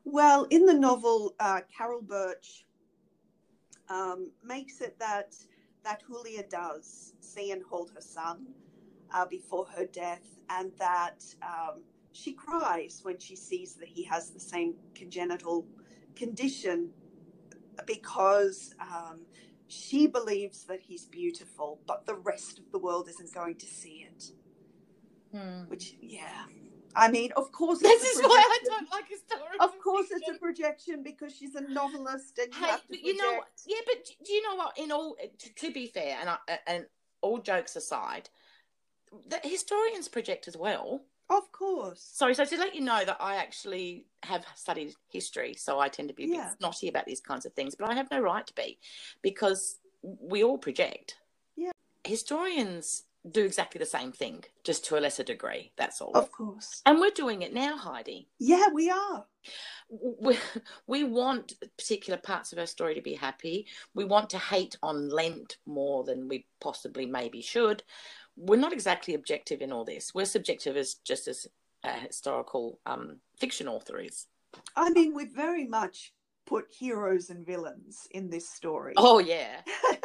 Well, 0.05 0.45
in 0.51 0.67
the 0.67 0.75
novel, 0.75 1.35
uh, 1.41 1.63
Carol 1.77 2.01
Birch 2.01 2.65
um, 3.89 4.31
makes 4.45 4.81
it 4.81 4.97
that 5.01 5.35
that 5.83 6.05
Julia 6.07 6.45
does 6.45 7.15
see 7.19 7.51
and 7.51 7.61
hold 7.61 7.91
her 7.91 8.01
son 8.01 8.47
uh, 9.13 9.27
before 9.27 9.67
her 9.77 9.87
death, 9.87 10.39
and 10.49 10.71
that 10.79 11.25
um, 11.43 11.83
she 12.13 12.33
cries 12.33 13.01
when 13.03 13.19
she 13.19 13.37
sees 13.37 13.75
that 13.75 13.89
he 13.89 14.05
has 14.05 14.31
the 14.31 14.41
same 14.41 14.75
congenital 14.95 15.67
condition 16.15 16.91
because 17.87 18.75
um, 18.81 19.21
she 19.69 20.07
believes 20.07 20.65
that 20.65 20.81
he's 20.81 21.07
beautiful, 21.07 21.81
but 21.87 22.07
the 22.07 22.15
rest 22.15 22.59
of 22.59 22.71
the 22.71 22.79
world 22.79 23.09
isn't 23.09 23.33
going 23.33 23.57
to 23.57 23.67
see 23.67 24.07
it. 24.11 24.25
Hmm. 25.35 25.65
Which, 25.69 25.97
yeah, 26.01 26.45
I 26.95 27.09
mean, 27.09 27.33
of 27.37 27.51
course, 27.53 27.79
This 27.79 28.03
is 28.03 28.23
why 28.23 28.29
I 28.29 28.59
don't 28.65 28.91
like 28.91 29.09
historical. 29.09 29.65
Of 29.65 29.79
course, 29.79 30.07
it's 30.11 30.29
a 30.29 30.39
projection 30.39 31.03
because 31.03 31.35
she's 31.35 31.55
a 31.55 31.63
novelist, 31.63 32.39
and 32.39 32.53
you 32.55 32.61
Hey, 32.61 32.71
have 32.71 32.83
to 32.83 32.87
but 32.91 33.03
you 33.03 33.17
know, 33.17 33.43
yeah, 33.67 33.81
but 33.87 34.11
do 34.25 34.33
you 34.33 34.43
know 34.43 34.57
what? 34.57 34.79
In 34.79 34.93
all, 34.93 35.17
to, 35.39 35.55
to 35.55 35.73
be 35.73 35.87
fair, 35.87 36.19
and 36.21 36.29
I, 36.29 36.59
and 36.67 36.87
all 37.23 37.39
jokes 37.39 37.77
aside, 37.77 38.29
the 39.27 39.41
historians 39.43 40.09
project 40.09 40.49
as 40.49 40.57
well. 40.57 41.03
Of 41.33 41.51
course. 41.51 42.03
Sorry, 42.13 42.35
so 42.35 42.45
to 42.45 42.57
let 42.59 42.75
you 42.75 42.83
know 42.83 43.05
that 43.05 43.17
I 43.19 43.37
actually 43.37 44.07
have 44.23 44.45
studied 44.55 44.95
history, 45.09 45.55
so 45.55 45.81
I 45.81 45.89
tend 45.89 46.09
to 46.09 46.15
be 46.15 46.25
a 46.25 46.27
Yeah. 46.29 46.49
bit 46.51 46.59
snotty 46.59 46.89
about 46.89 47.07
these 47.07 47.21
kinds 47.21 47.47
of 47.47 47.55
things, 47.55 47.75
but 47.75 47.89
I 47.89 47.95
have 47.95 48.11
no 48.11 48.21
right 48.21 48.47
to 48.47 48.55
be 48.55 48.79
because 49.23 49.79
we 50.03 50.45
all 50.45 50.59
project. 50.59 51.17
Yeah. 51.57 51.73
Historians 52.05 53.05
do 53.31 53.45
exactly 53.45 53.79
the 53.79 53.87
same 53.87 54.13
thing, 54.13 54.45
just 54.65 54.85
to 54.85 54.99
a 54.99 55.01
lesser 55.01 55.23
degree. 55.23 55.73
That's 55.77 56.01
all. 56.01 56.11
Of 56.13 56.33
course. 56.33 56.83
And 56.85 56.99
we're 57.01 57.11
doing 57.11 57.43
it 57.43 57.55
now, 57.55 57.77
Heidi. 57.77 58.29
Yeah, 58.39 58.67
we 58.75 58.91
are. 58.91 59.25
We, 59.89 60.39
we 60.87 61.05
want 61.05 61.55
particular 61.79 62.19
parts 62.19 62.53
of 62.53 62.59
our 62.59 62.67
story 62.67 62.95
to 62.97 63.01
be 63.01 63.15
happy. 63.15 63.69
We 63.95 64.05
want 64.05 64.29
to 64.31 64.39
hate 64.39 64.77
on 64.83 65.09
Lent 65.09 65.59
more 65.67 66.03
than 66.05 66.29
we 66.29 66.47
possibly 66.61 67.07
maybe 67.07 67.43
should. 67.43 67.85
We're 68.37 68.57
not 68.61 68.73
exactly 68.73 69.15
objective 69.15 69.61
in 69.61 69.73
all 69.73 69.85
this. 69.85 70.15
We're 70.15 70.25
subjective 70.27 70.77
as 70.77 70.95
just 70.95 71.29
as 71.29 71.47
a 71.85 71.93
historical 71.93 72.79
um, 72.87 73.19
fiction 73.39 73.69
author 73.69 73.99
is. 73.99 74.27
I 74.77 74.91
mean, 74.91 75.15
we 75.15 75.27
very 75.27 75.67
much 75.67 76.13
put 76.47 76.67
heroes 76.71 77.31
and 77.31 77.45
villains 77.47 78.07
in 78.11 78.31
this 78.31 78.49
story. 78.49 78.95
Oh 78.97 79.19
yeah, 79.19 79.61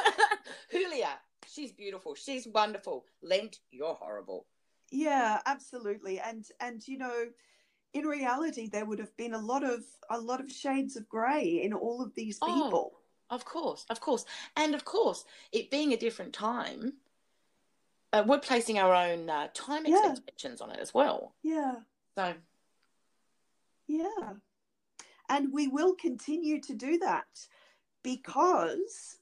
Julia, 0.70 1.08
she's 1.48 1.72
beautiful. 1.72 2.14
She's 2.14 2.46
wonderful. 2.46 3.04
Lent, 3.22 3.58
you're 3.70 3.94
horrible. 3.94 4.46
yeah, 4.90 5.40
absolutely. 5.46 6.20
And 6.20 6.44
and 6.60 6.86
you 6.86 6.98
know, 6.98 7.26
in 7.94 8.04
reality, 8.06 8.68
there 8.68 8.84
would 8.84 8.98
have 8.98 9.16
been 9.16 9.34
a 9.34 9.38
lot 9.40 9.64
of 9.64 9.82
a 10.10 10.18
lot 10.18 10.40
of 10.40 10.50
shades 10.50 10.96
of 10.96 11.08
grey 11.08 11.60
in 11.62 11.72
all 11.72 12.02
of 12.02 12.14
these 12.14 12.38
Oh. 12.42 12.64
people. 12.64 12.92
Of 13.30 13.44
course, 13.44 13.86
of 13.90 14.00
course, 14.00 14.24
and 14.56 14.74
of 14.74 14.84
course, 14.84 15.24
it 15.52 15.70
being 15.70 15.92
a 15.92 15.96
different 15.96 16.32
time, 16.32 16.94
uh, 18.12 18.24
we're 18.26 18.38
placing 18.40 18.78
our 18.78 18.94
own 18.94 19.30
uh, 19.30 19.48
time 19.54 19.86
Yeah. 19.86 19.98
expectations 20.10 20.60
on 20.60 20.70
it 20.70 20.80
as 20.80 20.92
well. 20.92 21.34
Yeah, 21.42 21.76
So 22.16 22.34
yeah. 23.86 24.34
And 25.28 25.52
we 25.52 25.68
will 25.68 25.94
continue 25.94 26.60
to 26.62 26.74
do 26.74 26.98
that 26.98 27.46
because 28.02 29.18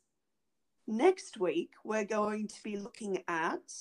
next 0.86 1.38
week 1.38 1.72
we're 1.84 2.04
going 2.04 2.48
to 2.48 2.62
be 2.62 2.76
looking 2.78 3.22
at 3.28 3.72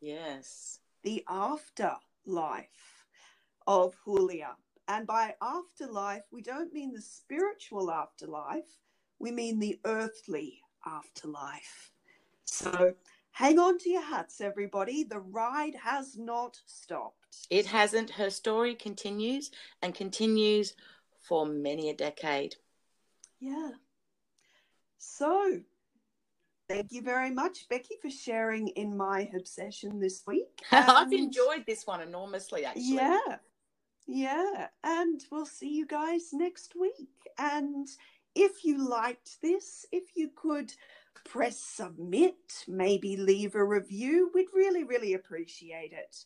yes, 0.00 0.80
the 1.04 1.24
afterlife 1.28 3.06
of 3.66 3.94
Julia. 4.04 4.56
And 4.88 5.06
by 5.06 5.34
afterlife, 5.42 6.22
we 6.32 6.42
don't 6.42 6.72
mean 6.72 6.92
the 6.92 7.02
spiritual 7.02 7.90
afterlife, 7.90 8.78
we 9.18 9.30
mean 9.30 9.58
the 9.58 9.78
earthly 9.84 10.60
afterlife. 10.86 11.92
So 12.46 12.94
hang 13.32 13.58
on 13.58 13.78
to 13.78 13.90
your 13.90 14.02
hats, 14.02 14.40
everybody. 14.40 15.04
The 15.04 15.20
ride 15.20 15.74
has 15.82 16.16
not 16.16 16.58
stopped. 16.66 17.46
it 17.50 17.66
hasn't. 17.66 18.10
Her 18.10 18.30
story 18.30 18.74
continues 18.74 19.50
and 19.82 19.94
continues 19.94 20.74
for 21.20 21.46
many 21.46 21.90
a 21.90 21.94
decade. 21.94 22.56
Yeah. 23.40 23.70
So 24.98 25.60
thank 26.68 26.92
you 26.92 27.02
very 27.02 27.30
much, 27.30 27.68
Becky, 27.68 27.96
for 28.00 28.10
sharing 28.10 28.68
in 28.68 28.96
my 28.96 29.30
obsession 29.34 30.00
this 30.00 30.22
week. 30.26 30.60
I've 30.72 31.12
enjoyed 31.12 31.64
this 31.66 31.86
one 31.86 32.00
enormously, 32.00 32.64
actually. 32.64 32.94
Yeah. 32.94 33.36
Yeah. 34.06 34.68
And 34.82 35.22
we'll 35.30 35.46
see 35.46 35.68
you 35.68 35.86
guys 35.86 36.30
next 36.32 36.74
week. 36.78 37.10
And 37.38 37.86
if 38.34 38.64
you 38.64 38.88
liked 38.88 39.40
this, 39.42 39.86
if 39.92 40.04
you 40.16 40.30
could 40.34 40.72
press 41.24 41.58
submit, 41.58 42.64
maybe 42.66 43.16
leave 43.16 43.54
a 43.54 43.64
review, 43.64 44.30
we'd 44.34 44.46
really, 44.54 44.84
really 44.84 45.14
appreciate 45.14 45.92
it. 45.92 46.24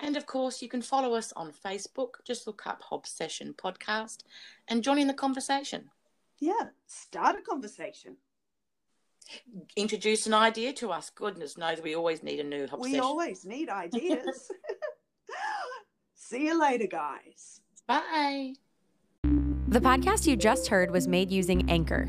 And 0.00 0.16
of 0.16 0.26
course, 0.26 0.60
you 0.60 0.68
can 0.68 0.82
follow 0.82 1.14
us 1.14 1.32
on 1.36 1.52
Facebook. 1.52 2.14
Just 2.24 2.46
look 2.46 2.66
up 2.66 2.82
Hob 2.82 3.06
Session 3.06 3.54
Podcast 3.56 4.24
and 4.68 4.82
join 4.82 4.98
in 4.98 5.06
the 5.06 5.14
conversation. 5.14 5.90
Yeah. 6.38 6.68
Start 6.86 7.36
a 7.36 7.42
conversation. 7.42 8.16
Introduce 9.76 10.26
an 10.26 10.34
idea 10.34 10.72
to 10.74 10.90
us. 10.90 11.10
Goodness 11.10 11.56
knows 11.56 11.80
we 11.80 11.94
always 11.94 12.22
need 12.22 12.40
a 12.40 12.44
new 12.44 12.66
Hobbs 12.66 12.82
We 12.82 12.90
Session. 12.90 13.04
always 13.04 13.44
need 13.44 13.68
ideas. 13.68 14.50
see 16.14 16.46
you 16.46 16.60
later, 16.60 16.86
guys. 16.86 17.60
Bye. 17.86 18.54
The 19.22 19.80
podcast 19.80 20.26
you 20.26 20.36
just 20.36 20.68
heard 20.68 20.90
was 20.90 21.08
made 21.08 21.30
using 21.30 21.70
Anchor. 21.70 22.08